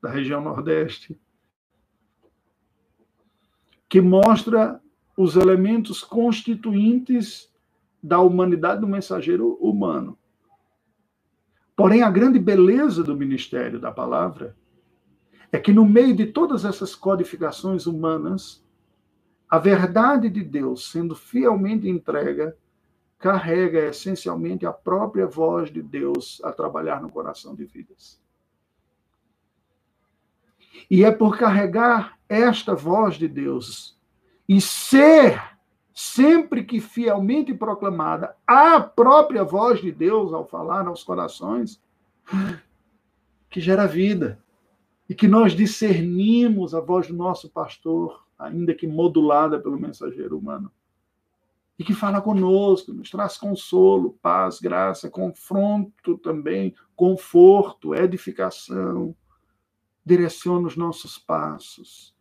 [0.00, 1.18] da região Nordeste,
[3.88, 4.80] que mostra
[5.16, 7.52] os elementos constituintes
[8.02, 10.18] da humanidade do mensageiro humano.
[11.74, 14.56] Porém, a grande beleza do ministério da palavra
[15.56, 18.62] é que no meio de todas essas codificações humanas,
[19.48, 22.54] a verdade de Deus, sendo fielmente entrega,
[23.18, 28.20] carrega essencialmente a própria voz de Deus a trabalhar no coração de vidas.
[30.90, 33.98] E é por carregar esta voz de Deus
[34.46, 35.42] e ser,
[35.94, 41.80] sempre que fielmente proclamada, a própria voz de Deus ao falar aos corações,
[43.48, 44.44] que gera vida
[45.08, 50.70] e que nós discernimos a voz do nosso pastor, ainda que modulada pelo mensageiro humano,
[51.78, 59.14] e que fala conosco, nos traz consolo, paz, graça, confronto também, conforto, edificação,
[60.04, 62.14] direciona os nossos passos.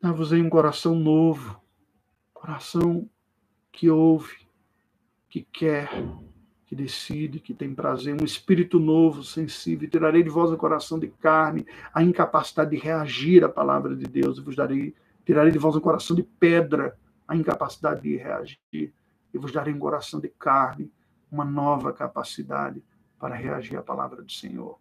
[0.00, 1.60] Dá-vos aí um coração novo,
[2.32, 3.10] coração
[3.72, 4.46] que ouve,
[5.28, 5.90] que quer,
[6.66, 9.88] que decide, que tem prazer, um espírito novo, sensível.
[9.88, 14.38] Tirarei de vós o coração de carne, a incapacidade de reagir à palavra de Deus.
[14.38, 18.58] E vos darei, tirarei de vós um coração de pedra, a incapacidade de reagir.
[18.72, 20.90] E vos darei um coração de carne,
[21.30, 22.82] uma nova capacidade
[23.18, 24.78] para reagir à palavra do Senhor.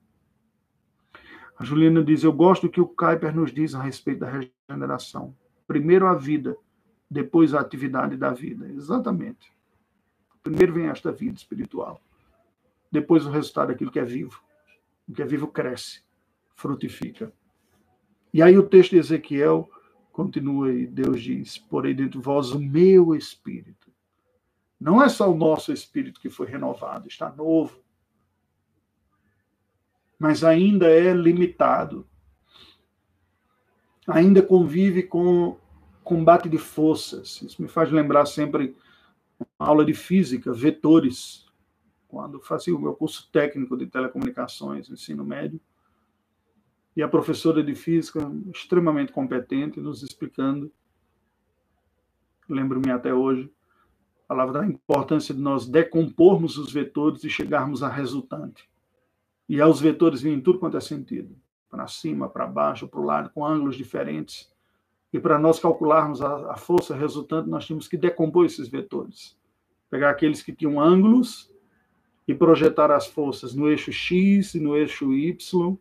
[1.57, 5.35] A Juliana diz: Eu gosto do que o Kuyper nos diz a respeito da regeneração.
[5.67, 6.57] Primeiro a vida,
[7.09, 8.67] depois a atividade da vida.
[8.69, 9.54] Exatamente.
[10.45, 11.99] Primeiro vem esta vida espiritual.
[12.91, 14.43] Depois o resultado daquilo que é vivo.
[15.09, 16.03] O que é vivo cresce,
[16.53, 17.33] frutifica.
[18.31, 19.67] E aí o texto de Ezequiel
[20.11, 23.91] continua e Deus diz: Porém dentro de vós o meu espírito.
[24.79, 27.79] Não é só o nosso espírito que foi renovado, está novo.
[30.19, 32.07] Mas ainda é limitado.
[34.05, 35.57] Ainda convive com
[36.03, 37.41] combate de forças.
[37.41, 38.77] Isso me faz lembrar sempre
[39.57, 41.45] aula de física, vetores,
[42.07, 45.59] quando fazia o meu curso técnico de telecomunicações, ensino médio.
[46.95, 48.19] E a professora de física,
[48.53, 50.71] extremamente competente, nos explicando,
[52.47, 53.51] lembro-me até hoje,
[54.27, 58.69] falava da importância de nós decompormos os vetores e chegarmos à resultante.
[59.47, 61.35] E aí os vetores vinham em tudo quanto é sentido,
[61.69, 64.51] para cima, para baixo, para o lado, com ângulos diferentes.
[65.15, 69.39] E para nós calcularmos a, a força resultante, nós tínhamos que decompor esses vetores.
[69.89, 71.49] Pegar aqueles que tinham ângulos
[72.27, 75.77] e projetar as forças no eixo X e no eixo Y,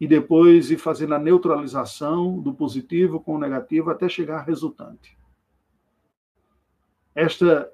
[0.00, 5.16] e depois ir fazendo a neutralização do positivo com o negativo até chegar à resultante.
[7.14, 7.72] Esta,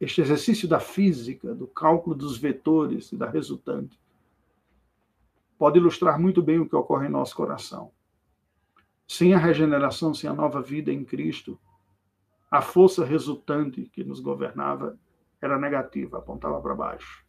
[0.00, 3.98] este exercício da física, do cálculo dos vetores e da resultante,
[5.58, 7.90] pode ilustrar muito bem o que ocorre em nosso coração.
[9.06, 11.58] Sem a regeneração, sem a nova vida em Cristo,
[12.50, 14.98] a força resultante que nos governava
[15.40, 17.24] era negativa, apontava para baixo.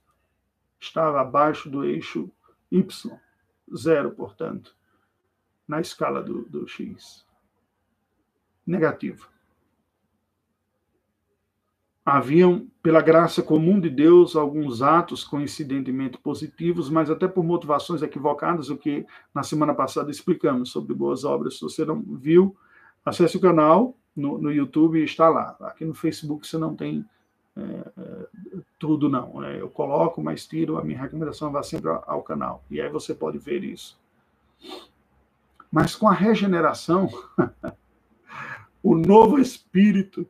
[0.80, 2.32] Estava abaixo do eixo
[2.72, 3.20] Y,
[3.76, 4.76] zero, portanto,
[5.68, 7.26] na escala do, do X.
[8.66, 9.30] Negativo.
[12.08, 18.70] Haviam, pela graça comum de Deus, alguns atos coincidentemente positivos, mas até por motivações equivocadas,
[18.70, 19.06] o que
[19.36, 21.56] na semana passada explicamos sobre boas obras.
[21.56, 22.56] Se você não viu,
[23.04, 25.58] acesse o canal no, no YouTube, está lá.
[25.60, 27.04] Aqui no Facebook você não tem
[27.58, 28.28] é, é,
[28.80, 29.44] tudo, não.
[29.44, 30.78] É, eu coloco, mas tiro.
[30.78, 32.64] A minha recomendação vai sempre ao canal.
[32.72, 34.00] E aí você pode ver isso.
[35.70, 37.10] Mas com a regeneração,
[38.82, 40.26] o novo espírito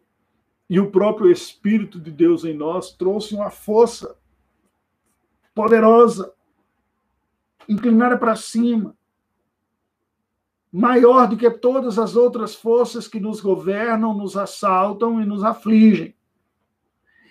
[0.70, 4.18] e o próprio Espírito de Deus em nós trouxe uma força
[5.56, 6.34] poderosa,
[7.68, 8.96] inclinada para cima,
[10.72, 16.16] maior do que todas as outras forças que nos governam, nos assaltam e nos afligem.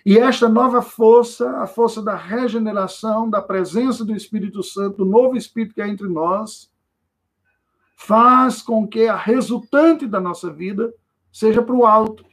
[0.05, 5.35] E esta nova força, a força da regeneração, da presença do Espírito Santo, do novo
[5.35, 6.71] Espírito que é entre nós,
[7.95, 10.93] faz com que a resultante da nossa vida
[11.31, 12.25] seja para o alto.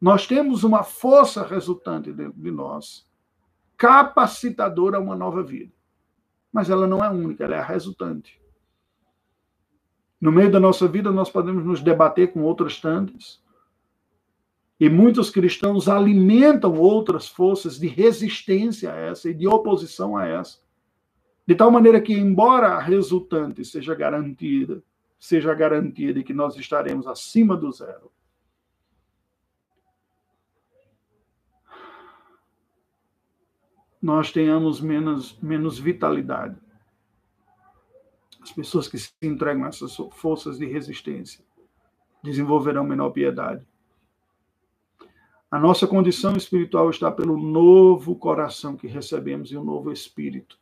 [0.00, 3.06] Nós temos uma força resultante dentro de nós,
[3.76, 5.72] capacitadora a uma nova vida.
[6.52, 8.40] Mas ela não é única, ela é a resultante.
[10.20, 13.42] No meio da nossa vida, nós podemos nos debater com outras tantas.
[14.78, 20.58] E muitos cristãos alimentam outras forças de resistência a essa e de oposição a essa.
[21.46, 24.82] De tal maneira que, embora a resultante seja garantida,
[25.18, 28.10] seja garantia de que nós estaremos acima do zero,
[34.06, 36.56] nós tenhamos menos, menos vitalidade.
[38.40, 41.44] As pessoas que se entregam a essas forças de resistência
[42.22, 43.66] desenvolverão menor piedade.
[45.50, 50.56] A nossa condição espiritual está pelo novo coração que recebemos e o novo espírito.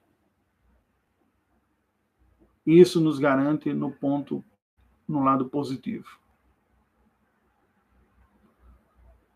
[2.64, 4.42] Isso nos garante no ponto,
[5.06, 6.18] no lado positivo.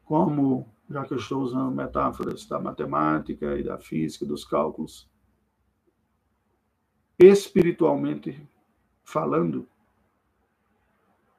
[0.07, 5.09] Como já que eu estou usando metáforas da matemática e da física, dos cálculos,
[7.19, 8.49] espiritualmente
[9.05, 9.69] falando,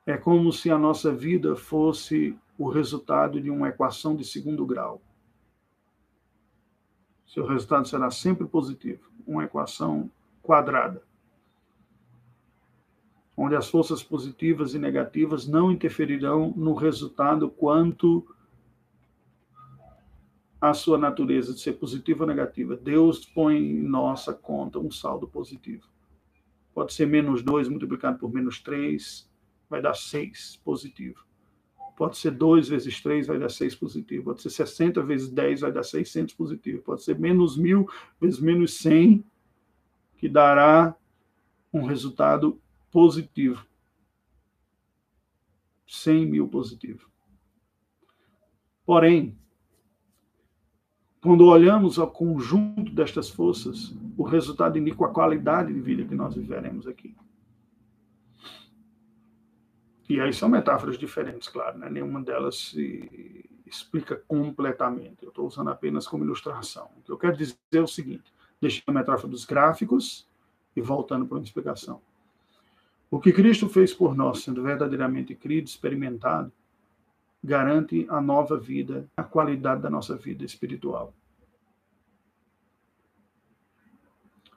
[0.05, 5.01] é como se a nossa vida fosse o resultado de uma equação de segundo grau.
[7.25, 11.03] Seu resultado será sempre positivo, uma equação quadrada,
[13.37, 18.27] onde as forças positivas e negativas não interferirão no resultado quanto
[20.61, 22.75] a sua natureza de ser positiva ou negativa.
[22.75, 25.87] Deus põe em nossa conta um saldo positivo.
[26.73, 29.29] Pode ser menos 2 multiplicado por menos 3,
[29.69, 31.25] vai dar 6 positivo.
[31.95, 34.25] Pode ser 2 vezes 3, vai dar 6 positivo.
[34.25, 36.81] Pode ser 60 vezes 10, vai dar 600 positivo.
[36.81, 37.85] Pode ser menos 1000
[38.19, 39.23] vezes menos 100,
[40.17, 40.95] que dará
[41.73, 42.59] um resultado
[42.91, 43.65] positivo.
[45.87, 47.09] 100 mil positivo.
[48.85, 49.37] Porém,
[51.21, 56.35] quando olhamos ao conjunto destas forças, o resultado indica a qualidade de vida que nós
[56.35, 57.15] viveremos aqui.
[60.07, 61.89] E aí são metáforas diferentes, claro, né?
[61.89, 65.23] nenhuma delas se explica completamente.
[65.23, 66.89] Eu estou usando apenas como ilustração.
[66.97, 70.27] O que eu quero dizer é o seguinte: deixando a metáfora dos gráficos
[70.75, 72.01] e voltando para uma explicação.
[73.11, 76.51] O que Cristo fez por nós, sendo verdadeiramente crido, experimentado,
[77.43, 81.13] garante a nova vida, a qualidade da nossa vida espiritual.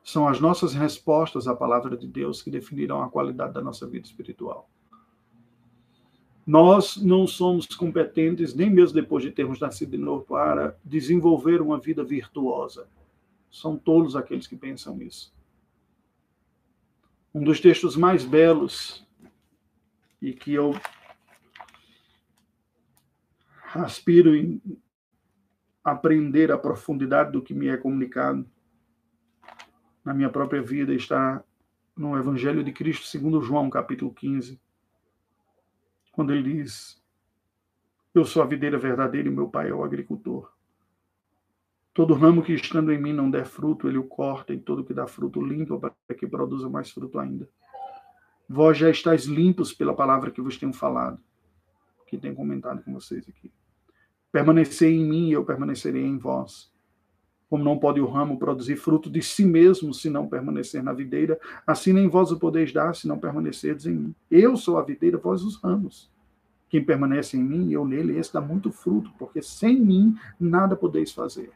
[0.02, 4.06] São as nossas respostas à palavra de Deus que definirão a qualidade da nossa vida
[4.06, 4.68] espiritual.
[6.44, 11.78] Nós não somos competentes, nem mesmo depois de termos nascido de novo, para desenvolver uma
[11.78, 12.88] vida virtuosa.
[13.48, 15.32] São todos aqueles que pensam isso.
[17.32, 19.06] Um dos textos mais belos
[20.20, 20.74] e que eu
[23.74, 24.60] aspiro em
[25.84, 28.48] aprender a profundidade do que me é comunicado
[30.04, 31.42] na minha própria vida está
[31.96, 34.60] no Evangelho de Cristo, segundo João, capítulo 15,
[36.10, 37.00] quando ele diz:
[38.14, 40.52] Eu sou a videira verdadeira e meu pai é o agricultor.
[41.94, 44.94] Todo ramo que estando em mim não der fruto, ele o corta, e todo que
[44.94, 47.48] dá fruto limpa para que produza mais fruto ainda.
[48.48, 51.22] Vós já estáis limpos pela palavra que vos tenho falado,
[52.06, 53.52] que tenho comentado com vocês aqui.
[54.32, 56.72] Permanecei em mim e eu permanecerei em vós.
[57.50, 61.38] Como não pode o ramo produzir fruto de si mesmo se não permanecer na videira,
[61.66, 64.14] assim nem vós o podeis dar se não permanecerdes em mim.
[64.30, 66.10] Eu sou a videira, vós os ramos.
[66.70, 70.74] Quem permanece em mim e eu nele, esse dá muito fruto, porque sem mim nada
[70.74, 71.52] podeis fazer.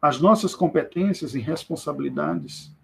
[0.00, 2.74] As nossas competências e responsabilidades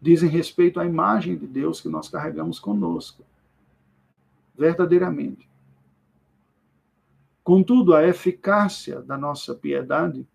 [0.00, 3.24] dizem respeito à imagem de Deus que nós carregamos conosco.
[4.56, 5.47] Verdadeiramente.
[7.48, 10.28] Contudo, a eficácia da nossa piedade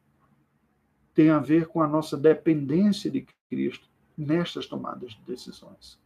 [1.13, 3.87] tem a ver com a nossa dependência de Cristo
[4.17, 5.99] nestas tomadas de decisões.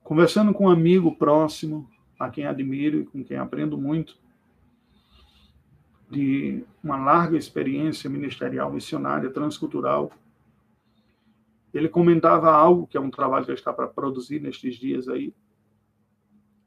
[0.00, 4.16] Conversando com um amigo próximo, a quem admiro e com quem aprendo muito,
[6.08, 10.12] de uma larga experiência ministerial, missionária, transcultural,
[11.74, 15.34] ele comentava algo que é um trabalho que está para produzir nestes dias aí,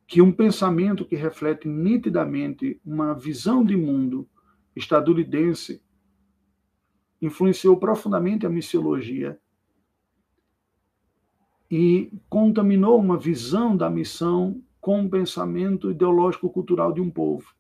[0.10, 4.28] que um pensamento que reflete nitidamente uma visão de mundo
[4.76, 5.84] estadunidense
[7.22, 9.40] influenciou profundamente a missiologia
[11.70, 17.54] e contaminou uma visão da missão com um pensamento ideológico-cultural de um povo.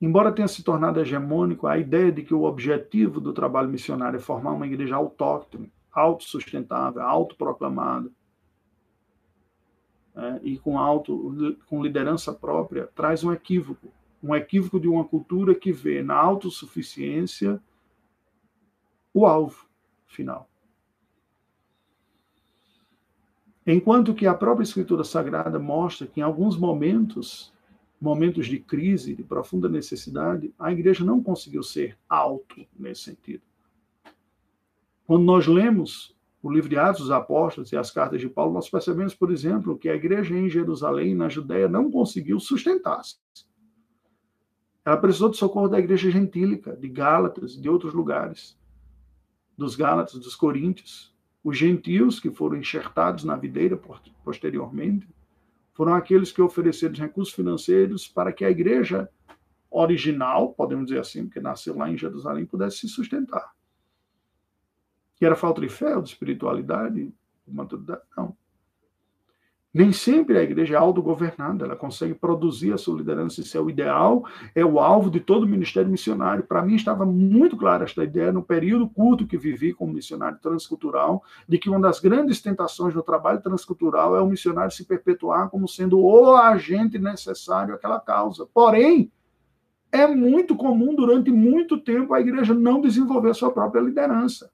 [0.00, 4.20] Embora tenha se tornado hegemônico a ideia de que o objetivo do trabalho missionário é
[4.20, 8.10] formar uma igreja autóctone, autossustentável, autoproclamada,
[10.14, 13.88] é, e com, auto, com liderança própria, traz um equívoco.
[14.22, 17.60] Um equívoco de uma cultura que vê na autossuficiência
[19.14, 19.66] o alvo
[20.06, 20.48] final.
[23.66, 27.52] Enquanto que a própria Escritura Sagrada mostra que em alguns momentos
[28.00, 33.42] momentos de crise, de profunda necessidade, a igreja não conseguiu ser alto nesse sentido.
[35.06, 38.70] Quando nós lemos o livro de Atos dos Apóstolos e as cartas de Paulo, nós
[38.70, 43.16] percebemos, por exemplo, que a igreja em Jerusalém, na Judéia, não conseguiu sustentar-se.
[44.84, 48.58] Ela precisou de socorro da igreja gentílica, de Gálatas, de outros lugares,
[49.56, 51.14] dos Gálatas, dos Coríntios,
[51.44, 53.78] os gentios que foram enxertados na videira
[54.24, 55.06] posteriormente,
[55.74, 59.08] foram aqueles que ofereceram recursos financeiros para que a igreja
[59.70, 63.52] original, podemos dizer assim, porque nasceu lá em Jerusalém, pudesse se sustentar.
[65.20, 67.12] Que era falta de fé ou de espiritualidade?
[68.16, 68.34] Não.
[69.72, 73.68] Nem sempre a igreja é autogovernada, ela consegue produzir a sua liderança, isso é o
[73.68, 76.42] ideal, é o alvo de todo o ministério missionário.
[76.42, 81.22] Para mim estava muito clara esta ideia no período curto que vivi como missionário transcultural,
[81.46, 85.68] de que uma das grandes tentações do trabalho transcultural é o missionário se perpetuar como
[85.68, 88.48] sendo o agente necessário àquela causa.
[88.54, 89.12] Porém,
[89.92, 94.50] é muito comum durante muito tempo a igreja não desenvolver a sua própria liderança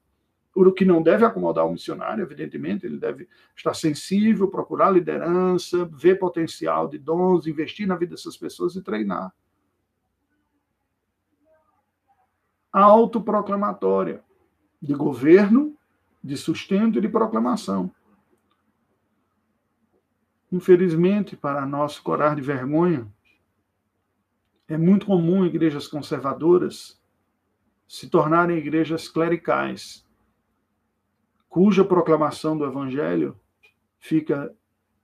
[0.65, 6.17] o que não deve acomodar o missionário, evidentemente, ele deve estar sensível, procurar liderança, ver
[6.17, 9.33] potencial de dons, investir na vida dessas pessoas e treinar.
[12.71, 14.23] A autoproclamatória
[14.81, 15.77] de governo,
[16.23, 17.91] de sustento e de proclamação.
[20.49, 23.05] Infelizmente, para nosso corar de vergonha,
[24.67, 26.97] é muito comum igrejas conservadoras
[27.87, 30.06] se tornarem igrejas clericais,
[31.57, 33.35] cuja proclamação do evangelho
[33.97, 34.55] fica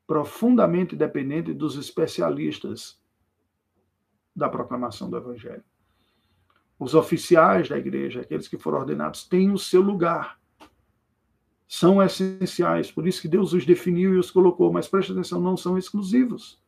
[0.06, 3.02] profundamente dependente dos especialistas
[4.36, 5.64] da proclamação do evangelho.
[6.78, 10.40] Os oficiais da igreja, aqueles que foram ordenados, têm o seu lugar.
[11.68, 15.58] São essenciais, por isso que Deus os definiu e os colocou, mas preste atenção, não
[15.58, 16.62] são exclusivos.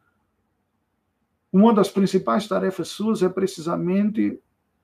[1.54, 4.42] Uma das principais tarefas suas é precisamente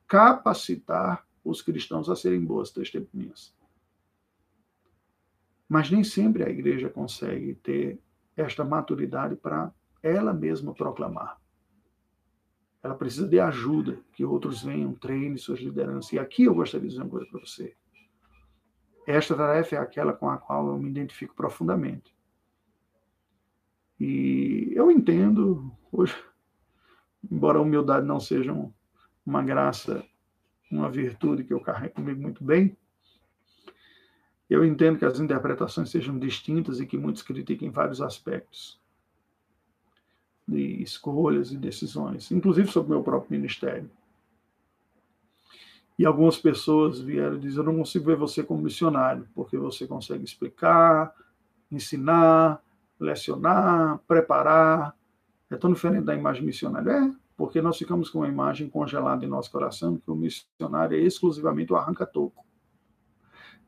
[0.08, 3.60] capacitar os cristãos a serem boas testemunhas.
[5.72, 7.97] Mas nem sempre a igreja consegue ter
[8.36, 11.39] esta maturidade para ela mesma proclamar.
[12.84, 16.11] Ela precisa de ajuda, que outros venham, treinem suas lideranças.
[16.11, 17.74] E aqui eu gostaria de dizer uma coisa para você.
[19.07, 22.13] Esta tarefa é aquela com a qual eu me identifico profundamente.
[23.97, 26.22] E eu entendo, hoje,
[27.32, 28.53] embora a humildade não seja
[29.26, 30.05] uma graça,
[30.69, 32.76] uma virtude que eu carrego comigo muito bem,
[34.52, 38.78] eu entendo que as interpretações sejam distintas e que muitos critiquem vários aspectos
[40.45, 43.89] de escolhas e decisões, inclusive sobre o meu próprio ministério.
[45.97, 50.26] E algumas pessoas vieram dizer: Eu não consigo ver você como missionário, porque você consegue
[50.26, 51.16] explicar,
[51.72, 52.62] ensinar,
[52.99, 54.93] lecionar, preparar.
[55.49, 56.91] É tão diferente da imagem missionária.
[56.91, 61.02] É, porque nós ficamos com uma imagem congelada em nosso coração que o missionário é
[61.02, 62.51] exclusivamente o arranca-toco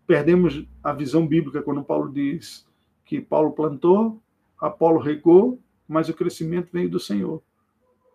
[0.06, 2.68] perdemos a visão bíblica quando Paulo diz
[3.06, 4.22] que Paulo plantou,
[4.60, 7.42] Apolo regou, mas o crescimento veio do Senhor.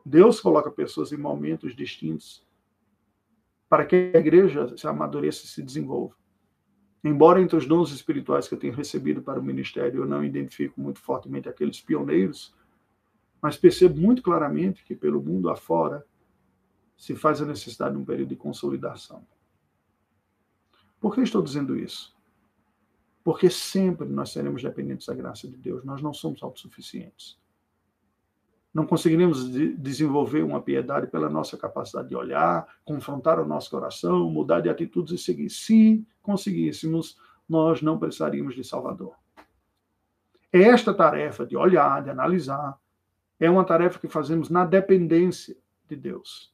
[0.05, 2.47] Deus coloca pessoas em momentos distintos
[3.68, 6.14] para que a igreja se amadureça e se desenvolva.
[7.05, 10.80] Embora entre os dons espirituais que eu tenho recebido para o ministério eu não identifico
[10.80, 12.55] muito fortemente aqueles pioneiros,
[13.41, 16.05] mas percebo muito claramente que pelo mundo afora
[16.97, 19.24] se faz a necessidade de um período de consolidação.
[21.01, 22.16] Por que estou dizendo isso?
[23.22, 25.84] Porque sempre nós seremos dependentes da graça de Deus.
[25.84, 27.38] Nós não somos autossuficientes.
[28.72, 34.30] Não conseguiremos de desenvolver uma piedade pela nossa capacidade de olhar, confrontar o nosso coração,
[34.30, 35.51] mudar de atitudes e seguir.
[35.51, 37.18] Se conseguíssemos,
[37.49, 39.14] nós não precisaríamos de Salvador.
[40.53, 42.78] Esta tarefa de olhar, de analisar,
[43.38, 45.57] é uma tarefa que fazemos na dependência
[45.88, 46.53] de Deus.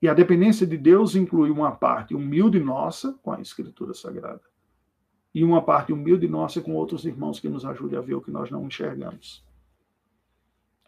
[0.00, 4.42] E a dependência de Deus inclui uma parte humilde nossa com a Escritura Sagrada
[5.34, 8.30] e uma parte humilde nossa com outros irmãos que nos ajudem a ver o que
[8.30, 9.44] nós não enxergamos.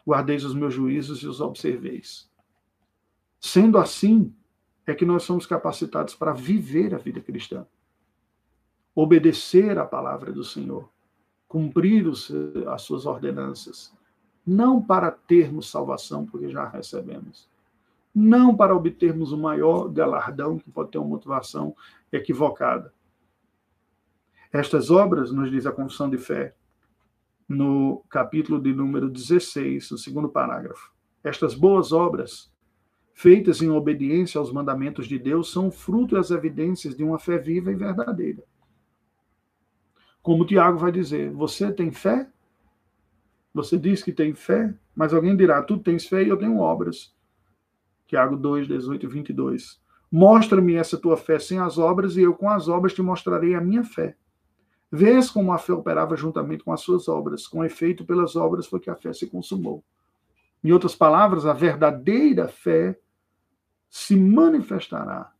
[0.05, 2.29] Guardeis os meus juízos e os observeis.
[3.39, 4.33] Sendo assim,
[4.85, 7.65] é que nós somos capacitados para viver a vida cristã,
[8.95, 10.89] obedecer à palavra do Senhor,
[11.47, 12.31] cumprir os,
[12.67, 13.93] as suas ordenanças,
[14.45, 17.47] não para termos salvação, porque já recebemos,
[18.13, 21.75] não para obtermos o maior galardão, que pode ter uma motivação
[22.11, 22.93] equivocada.
[24.51, 26.53] Estas obras, nos diz a Confissão de Fé,
[27.47, 30.91] no capítulo de número 16, no segundo parágrafo.
[31.23, 32.51] Estas boas obras,
[33.13, 37.37] feitas em obediência aos mandamentos de Deus, são fruto e as evidências de uma fé
[37.37, 38.43] viva e verdadeira.
[40.21, 42.29] Como Tiago vai dizer, você tem fé?
[43.53, 47.13] Você diz que tem fé, mas alguém dirá, tu tens fé e eu tenho obras.
[48.11, 49.81] Tiago 2, 18 e 22.
[50.11, 53.61] Mostra-me essa tua fé sem as obras, e eu com as obras te mostrarei a
[53.61, 54.17] minha fé.
[54.91, 57.47] Vês como a fé operava juntamente com as suas obras.
[57.47, 59.81] Com efeito, pelas obras foi que a fé se consumou.
[60.61, 62.99] Em outras palavras, a verdadeira fé
[63.89, 65.31] se manifestará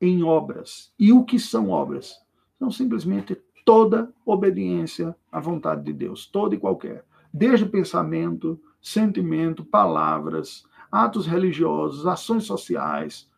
[0.00, 0.94] em obras.
[0.98, 2.14] E o que são obras?
[2.58, 7.04] São simplesmente toda obediência à vontade de Deus, toda e qualquer.
[7.30, 13.28] Desde pensamento, sentimento, palavras, atos religiosos, ações sociais,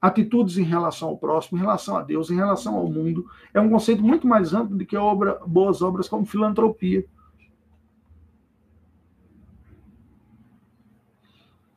[0.00, 3.26] atitudes em relação ao próximo, em relação a Deus, em relação ao mundo.
[3.52, 7.04] É um conceito muito mais amplo do que obra, boas obras como filantropia.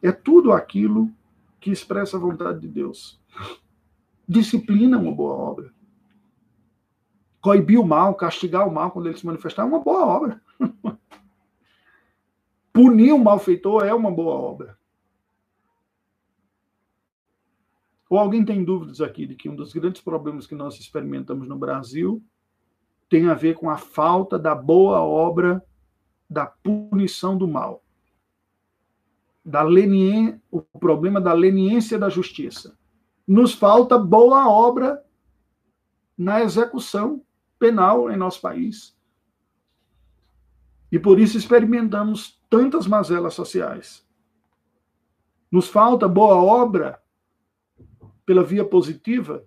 [0.02, 1.10] É tudo aquilo
[1.60, 3.20] que expressa a vontade de Deus.
[4.28, 5.74] Disciplina é uma boa obra.
[7.42, 10.42] Coibir o mal, castigar o mal quando ele se manifestar é uma boa obra.
[12.72, 14.78] Punir o malfeitor é uma boa obra.
[18.14, 21.58] Ou alguém tem dúvidas aqui de que um dos grandes problemas que nós experimentamos no
[21.58, 22.24] Brasil
[23.10, 25.66] tem a ver com a falta da boa obra
[26.30, 27.84] da punição do mal?
[29.44, 30.40] Da lenien...
[30.52, 32.78] O problema da leniência da justiça.
[33.28, 35.04] Nos falta boa obra
[36.16, 37.20] na execução
[37.58, 38.96] penal em nosso país.
[40.92, 44.06] E por isso experimentamos tantas mazelas sociais.
[45.52, 47.02] Nos falta boa obra
[48.26, 49.46] pela via positiva,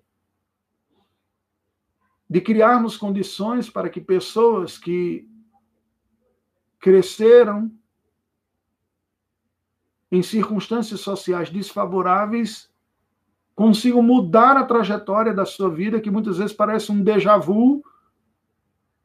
[2.29, 5.29] de criarmos condições para que pessoas que
[6.79, 7.71] cresceram
[10.11, 12.71] em circunstâncias sociais desfavoráveis
[13.55, 17.83] consigam mudar a trajetória da sua vida, que muitas vezes parece um déjà vu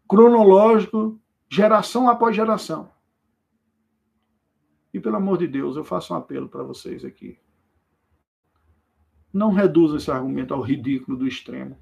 [0.07, 1.19] cronológico,
[1.49, 2.91] geração após geração.
[4.93, 7.39] E pelo amor de Deus, eu faço um apelo para vocês aqui
[9.33, 11.77] não reduza esse argumento ao ridículo do extremo,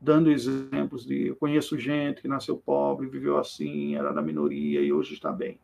[0.00, 4.92] dando exemplos de eu conheço gente que nasceu pobre, viveu assim, era da minoria e
[4.92, 5.58] hoje está bem.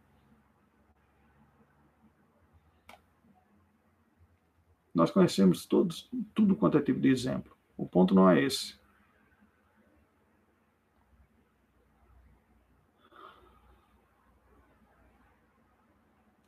[4.93, 7.57] Nós conhecemos todos tudo quanto é tipo de exemplo.
[7.77, 8.77] O ponto não é esse.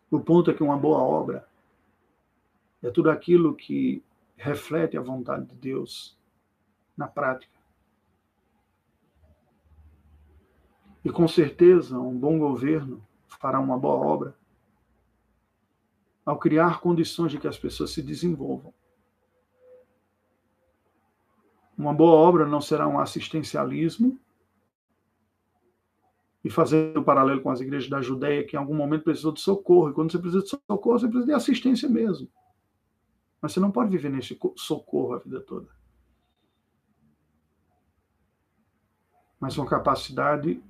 [0.08, 1.46] O ponto é que uma boa obra
[2.82, 4.02] é tudo aquilo que
[4.36, 6.18] reflete a vontade de Deus
[6.96, 7.56] na prática.
[11.04, 14.36] E com certeza, um bom governo fará uma boa obra
[16.24, 18.74] ao criar condições de que as pessoas se desenvolvam.
[21.78, 24.18] Uma boa obra não será um assistencialismo,
[26.42, 29.40] e fazendo um paralelo com as igrejas da Judéia, que em algum momento precisou de
[29.40, 32.28] socorro, e quando você precisa de socorro, você precisa de assistência mesmo.
[33.40, 35.68] Mas você não pode viver nesse socorro a vida toda.
[39.38, 40.62] Mas uma capacidade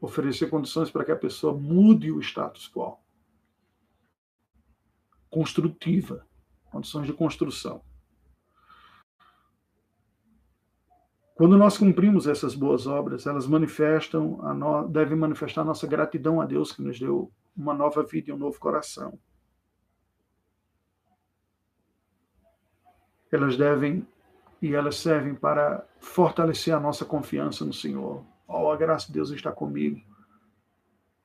[0.00, 2.98] oferecer condições para que a pessoa mude o status quo.
[5.30, 6.26] Construtiva,
[6.70, 7.82] condições de construção.
[11.34, 14.88] Quando nós cumprimos essas boas obras, elas manifestam, a no...
[14.88, 18.38] devem manifestar a nossa gratidão a Deus que nos deu uma nova vida e um
[18.38, 19.18] novo coração.
[23.32, 24.06] Elas devem
[24.60, 28.22] e elas servem para fortalecer a nossa confiança no Senhor.
[28.46, 30.00] Oh, a graça de Deus está comigo.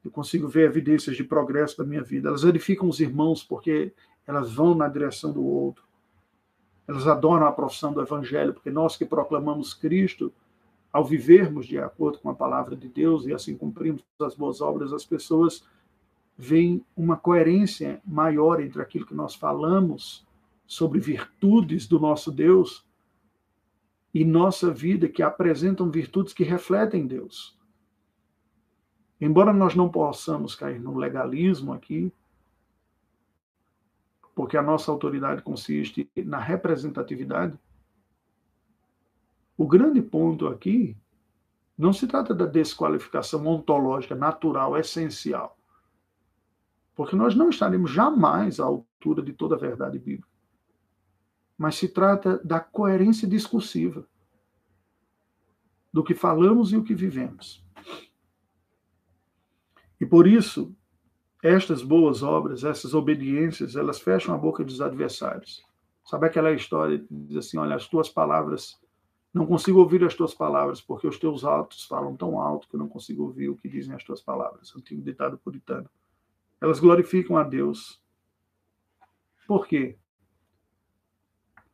[0.04, 2.30] Eu consigo ver evidências de progresso da minha vida.
[2.30, 3.94] Elas edificam os irmãos porque
[4.26, 5.84] elas vão na direção do outro.
[6.88, 10.34] Elas adoram a profissão do evangelho, porque nós que proclamamos Cristo,
[10.92, 14.94] ao vivermos de acordo com a palavra de Deus e assim cumprimos as boas obras,
[14.94, 15.64] as pessoas
[16.38, 20.27] veem uma coerência maior entre aquilo que nós falamos
[20.68, 22.86] sobre virtudes do nosso Deus
[24.14, 27.58] e nossa vida, que apresentam virtudes que refletem Deus.
[29.20, 32.12] Embora nós não possamos cair no legalismo aqui,
[34.36, 37.58] porque a nossa autoridade consiste na representatividade,
[39.58, 40.96] o grande ponto aqui
[41.76, 45.58] não se trata da desqualificação ontológica, natural, essencial.
[46.96, 50.37] Porque nós não estaremos jamais à altura de toda a verdade bíblica.
[51.58, 54.08] Mas se trata da coerência discursiva
[55.92, 57.66] do que falamos e o que vivemos.
[60.00, 60.76] E por isso,
[61.42, 65.66] estas boas obras, essas obediências, elas fecham a boca dos adversários.
[66.04, 68.80] Sabe aquela história que diz assim: olha, as tuas palavras
[69.34, 72.80] não consigo ouvir as tuas palavras, porque os teus altos falam tão alto que eu
[72.80, 74.74] não consigo ouvir o que dizem as tuas palavras.
[74.76, 75.90] Antigo ditado puritano.
[76.62, 78.02] Elas glorificam a Deus.
[79.48, 79.98] Por quê?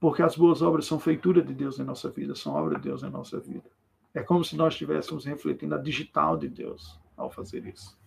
[0.03, 3.03] Porque as boas obras são feitura de Deus em nossa vida, são obra de Deus
[3.03, 3.71] em nossa vida.
[4.13, 7.97] É como se nós estivéssemos refletindo a digital de Deus ao fazer isso.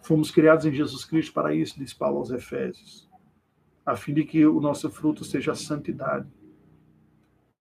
[0.00, 3.10] Fomos criados em Jesus Cristo para isso, diz Paulo aos Efésios,
[3.84, 6.30] a fim de que o nosso fruto seja a santidade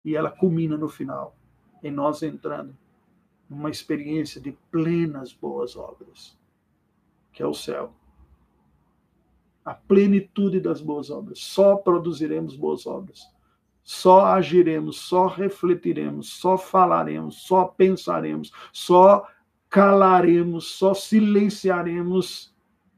[0.04, 1.38] e ela culmina no final,
[1.80, 2.76] em nós entrando
[3.48, 6.36] numa experiência de plenas boas obras,
[7.32, 7.94] que é o céu.
[9.66, 11.40] A plenitude das boas obras.
[11.40, 13.28] Só produziremos boas obras.
[13.82, 19.28] Só agiremos, só refletiremos, só falaremos, só pensaremos, só
[19.68, 22.54] calaremos, só silenciaremos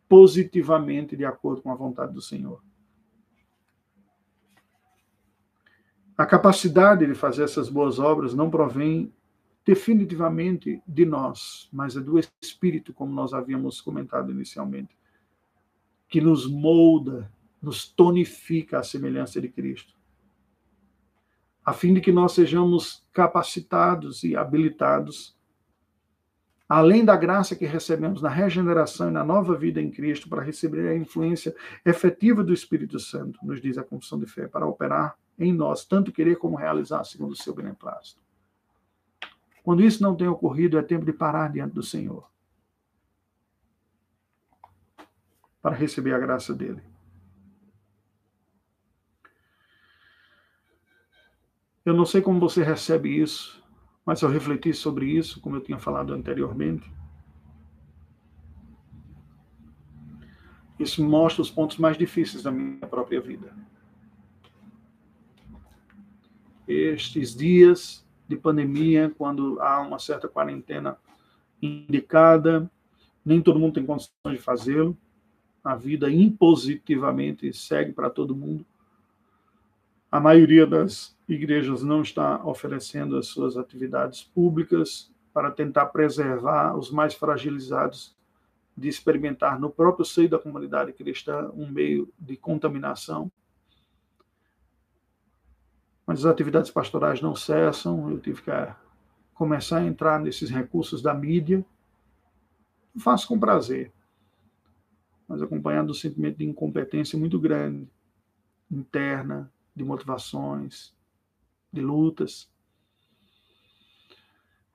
[0.09, 2.63] positivamente de acordo com a vontade do Senhor.
[6.17, 9.13] A capacidade de fazer essas boas obras não provém
[9.65, 14.98] definitivamente de nós, mas é do Espírito, como nós havíamos comentado inicialmente,
[16.09, 17.31] que nos molda,
[17.61, 19.95] nos tonifica à semelhança de Cristo,
[21.65, 25.37] a fim de que nós sejamos capacitados e habilitados,
[26.67, 30.89] além da graça que recebemos na regeneração e na nova vida em Cristo, para receber
[30.89, 31.55] a influência
[31.85, 36.11] efetiva do Espírito Santo, nos diz a confissão de fé, para operar em nós, tanto
[36.11, 38.21] querer como realizar, segundo o seu beneplácito.
[39.63, 42.27] Quando isso não tem ocorrido, é tempo de parar diante do Senhor
[45.63, 46.83] para receber a graça dele.
[51.85, 53.63] Eu não sei como você recebe isso,
[54.05, 56.91] mas eu refleti sobre isso, como eu tinha falado anteriormente.
[60.79, 63.53] Isso mostra os pontos mais difíceis da minha própria vida
[66.69, 70.99] estes dias de pandemia, quando há uma certa quarentena
[71.63, 72.71] indicada,
[73.25, 74.97] nem todo mundo tem condições de fazê-lo.
[75.69, 78.65] A vida impositivamente segue para todo mundo.
[80.11, 86.91] A maioria das igrejas não está oferecendo as suas atividades públicas para tentar preservar os
[86.91, 88.17] mais fragilizados
[88.75, 93.31] de experimentar no próprio seio da comunidade cristã um meio de contaminação
[96.07, 98.75] mas as atividades pastorais não cessam, eu tive que eh,
[99.35, 101.63] começar a entrar nesses recursos da mídia.
[102.99, 103.93] Faço com prazer,
[105.29, 107.87] mas acompanhado do sentimento de incompetência muito grande,
[108.71, 110.95] interna, de motivações,
[111.73, 112.51] de lutas.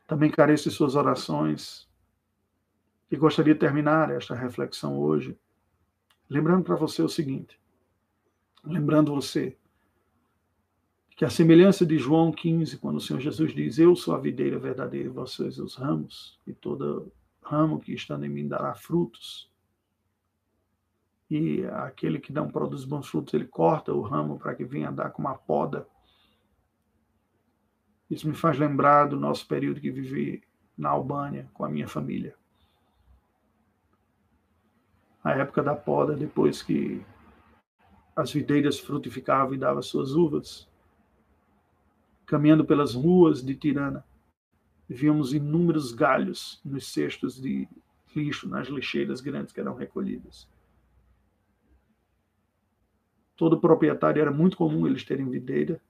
[0.08, 1.90] Também careço de suas orações.
[3.10, 5.38] E gostaria de terminar esta reflexão hoje
[6.34, 7.60] lembrando para você o seguinte:
[8.64, 9.56] lembrando você
[11.16, 14.58] que a semelhança de João 15, quando o Senhor Jesus diz: Eu sou a videira
[14.58, 19.52] verdadeira, vocês os ramos, e todo ramo que está em mim dará frutos.
[21.30, 25.10] E aquele que não produz bons frutos, ele corta o ramo para que venha dar
[25.10, 25.88] com uma poda.
[28.10, 30.44] Isso me faz lembrar do nosso período que vivi
[30.78, 32.36] na Albânia com a minha família.
[35.24, 37.04] A época da poda, depois que
[38.16, 40.68] as videiras frutificavam e davam suas uvas,
[42.26, 44.06] caminhando pelas ruas de Tirana,
[44.88, 47.68] víamos inúmeros galhos nos cestos de
[48.16, 50.48] lixo, nas lixeiras grandes que eram recolhidas.
[53.36, 55.82] Todo proprietário era muito comum eles terem videira.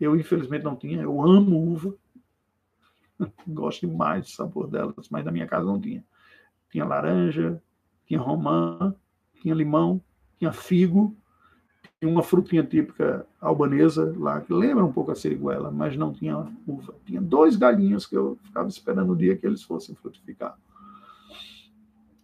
[0.00, 1.02] Eu, infelizmente, não tinha.
[1.02, 1.94] Eu amo uva.
[3.46, 6.04] Gosto demais do sabor delas, mas na minha casa não tinha.
[6.70, 7.62] Tinha laranja,
[8.06, 8.94] tinha romã,
[9.40, 10.00] tinha limão,
[10.38, 11.16] tinha figo,
[12.00, 16.36] tinha uma frutinha típica albanesa lá, que lembra um pouco a seriguela, mas não tinha
[16.66, 16.94] uva.
[17.04, 20.58] Tinha dois galinhos que eu ficava esperando o dia que eles fossem frutificar.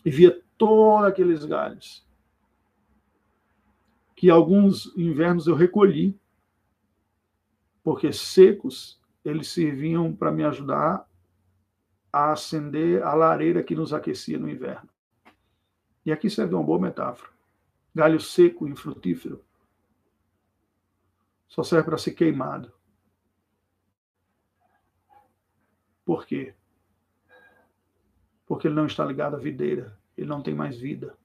[0.04, 2.04] E via todos aqueles galhos.
[4.20, 6.14] Que alguns invernos eu recolhi,
[7.82, 11.08] porque secos, eles serviam para me ajudar
[12.12, 14.90] a acender a lareira que nos aquecia no inverno.
[16.04, 17.30] E aqui serve uma boa metáfora.
[17.94, 19.42] Galho seco, infrutífero,
[21.48, 22.70] só serve para ser queimado.
[26.04, 26.54] Por quê?
[28.44, 31.16] Porque ele não está ligado à videira, ele não tem mais vida.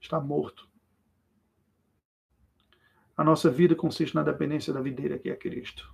[0.00, 0.70] Está morto.
[3.16, 5.92] A nossa vida consiste na dependência da videira que é Cristo.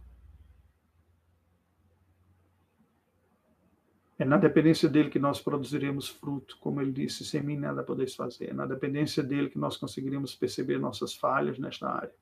[4.19, 8.17] É na dependência dele que nós produziremos fruto, como ele disse, sem mim nada podeis
[8.17, 8.51] fazer.
[8.51, 12.15] É na dependência dele que nós conseguiremos perceber nossas falhas nesta área.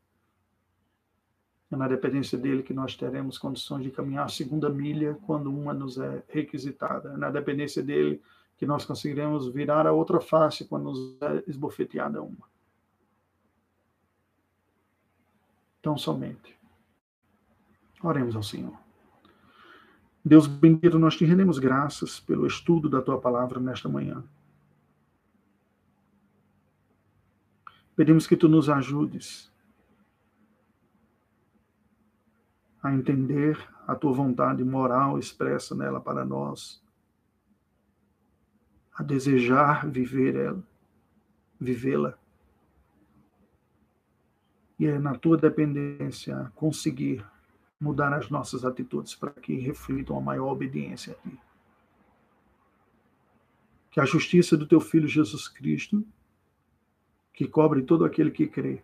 [1.70, 5.72] É na dependência dele que nós teremos condições de caminhar a segunda milha quando uma
[5.72, 7.14] nos é requisitada.
[7.14, 8.22] É na dependência dele
[8.59, 12.55] que nós conseguiremos virar a outra face quando nos é esbofeteada uma.
[15.87, 16.59] Então, somente.
[18.03, 18.76] Oremos ao Senhor.
[20.24, 24.24] Deus bendito, nós te rendemos graças pelo estudo da tua palavra nesta manhã.
[27.95, 29.49] Pedimos que tu nos ajudes
[32.82, 33.57] a entender
[33.87, 36.82] a tua vontade moral expressa nela para nós,
[38.93, 40.64] a desejar viver ela,
[41.61, 42.18] vivê-la.
[44.78, 47.24] E na tua dependência conseguir
[47.80, 51.40] mudar as nossas atitudes para que reflitam a maior obediência a Ti.
[53.90, 56.06] Que a justiça do Teu Filho Jesus Cristo,
[57.32, 58.82] que cobre todo aquele que crê,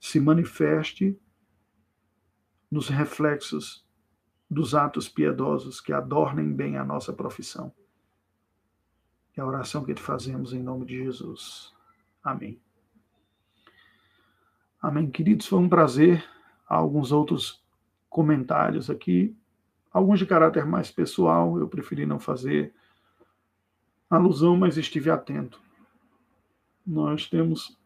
[0.00, 1.18] se manifeste
[2.70, 3.84] nos reflexos
[4.50, 7.72] dos atos piedosos que adornem bem a nossa profissão.
[9.36, 11.72] É a oração que te fazemos em nome de Jesus.
[12.22, 12.60] Amém.
[14.80, 15.46] Amém, queridos.
[15.46, 16.24] Foi um prazer.
[16.68, 17.60] Há alguns outros
[18.08, 19.36] comentários aqui,
[19.92, 21.58] alguns de caráter mais pessoal.
[21.58, 22.72] Eu preferi não fazer
[24.08, 25.60] alusão, mas estive atento.
[26.86, 27.76] Nós temos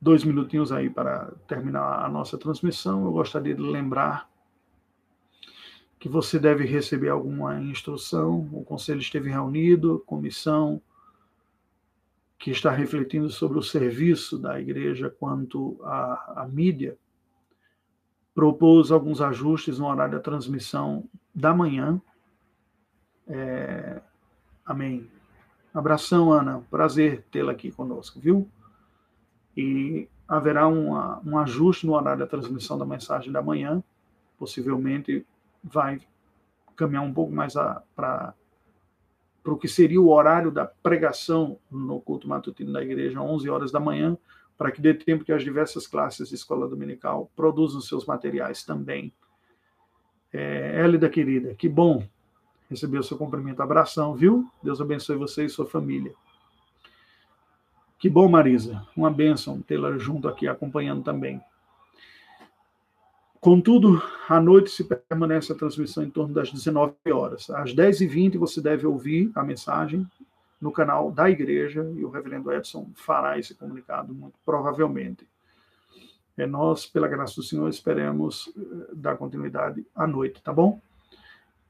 [0.00, 3.04] dois minutinhos aí para terminar a nossa transmissão.
[3.04, 4.30] Eu gostaria de lembrar
[5.98, 8.48] que você deve receber alguma instrução.
[8.50, 10.80] O conselho esteve reunido, comissão
[12.38, 16.96] que está refletindo sobre o serviço da igreja quanto à, à mídia,
[18.34, 22.00] propôs alguns ajustes no horário da transmissão da manhã.
[23.26, 24.00] É...
[24.64, 25.10] Amém.
[25.74, 26.62] Abração, Ana.
[26.70, 28.48] Prazer tê-la aqui conosco, viu?
[29.56, 33.82] E haverá uma, um ajuste no horário da transmissão da mensagem da manhã.
[34.38, 35.26] Possivelmente
[35.64, 36.00] vai
[36.76, 37.54] caminhar um pouco mais
[37.96, 38.34] para
[39.42, 43.72] para o que seria o horário da pregação no culto matutino da igreja, 11 horas
[43.72, 44.16] da manhã,
[44.56, 49.12] para que dê tempo que as diversas classes de escola dominical produzam seus materiais também.
[50.32, 52.06] É, Hélida querida, que bom
[52.68, 53.62] receber o seu cumprimento.
[53.62, 54.46] Abração, viu?
[54.62, 56.12] Deus abençoe você e sua família.
[57.98, 58.86] Que bom, Marisa.
[58.96, 61.40] Uma bênção tê-la junto aqui acompanhando também.
[63.40, 67.48] Contudo, à noite se permanece a transmissão em torno das 19 horas.
[67.50, 70.06] Às 10h20 você deve ouvir a mensagem
[70.60, 75.26] no canal da igreja e o reverendo Edson fará esse comunicado, muito provavelmente.
[76.36, 80.80] É, nós, pela graça do Senhor, esperamos eh, dar continuidade à noite, tá bom?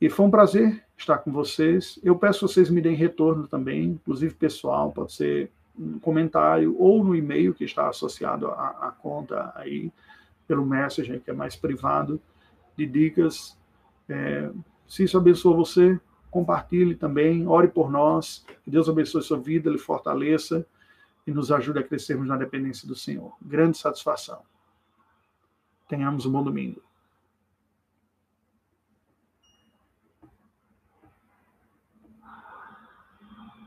[0.00, 1.98] E foi um prazer estar com vocês.
[2.02, 7.02] Eu peço que vocês me deem retorno também, inclusive pessoal, pode ser um comentário ou
[7.02, 9.92] no e-mail que está associado à, à conta aí
[10.48, 12.20] pelo Messenger, que é mais privado,
[12.76, 13.56] de dicas.
[14.08, 14.50] É,
[14.86, 19.78] se isso abençoa você, compartilhe também, ore por nós, que Deus abençoe sua vida, lhe
[19.78, 20.66] fortaleça
[21.26, 23.36] e nos ajude a crescermos na dependência do Senhor.
[23.40, 24.40] Grande satisfação.
[25.86, 26.87] Tenhamos um bom domingo.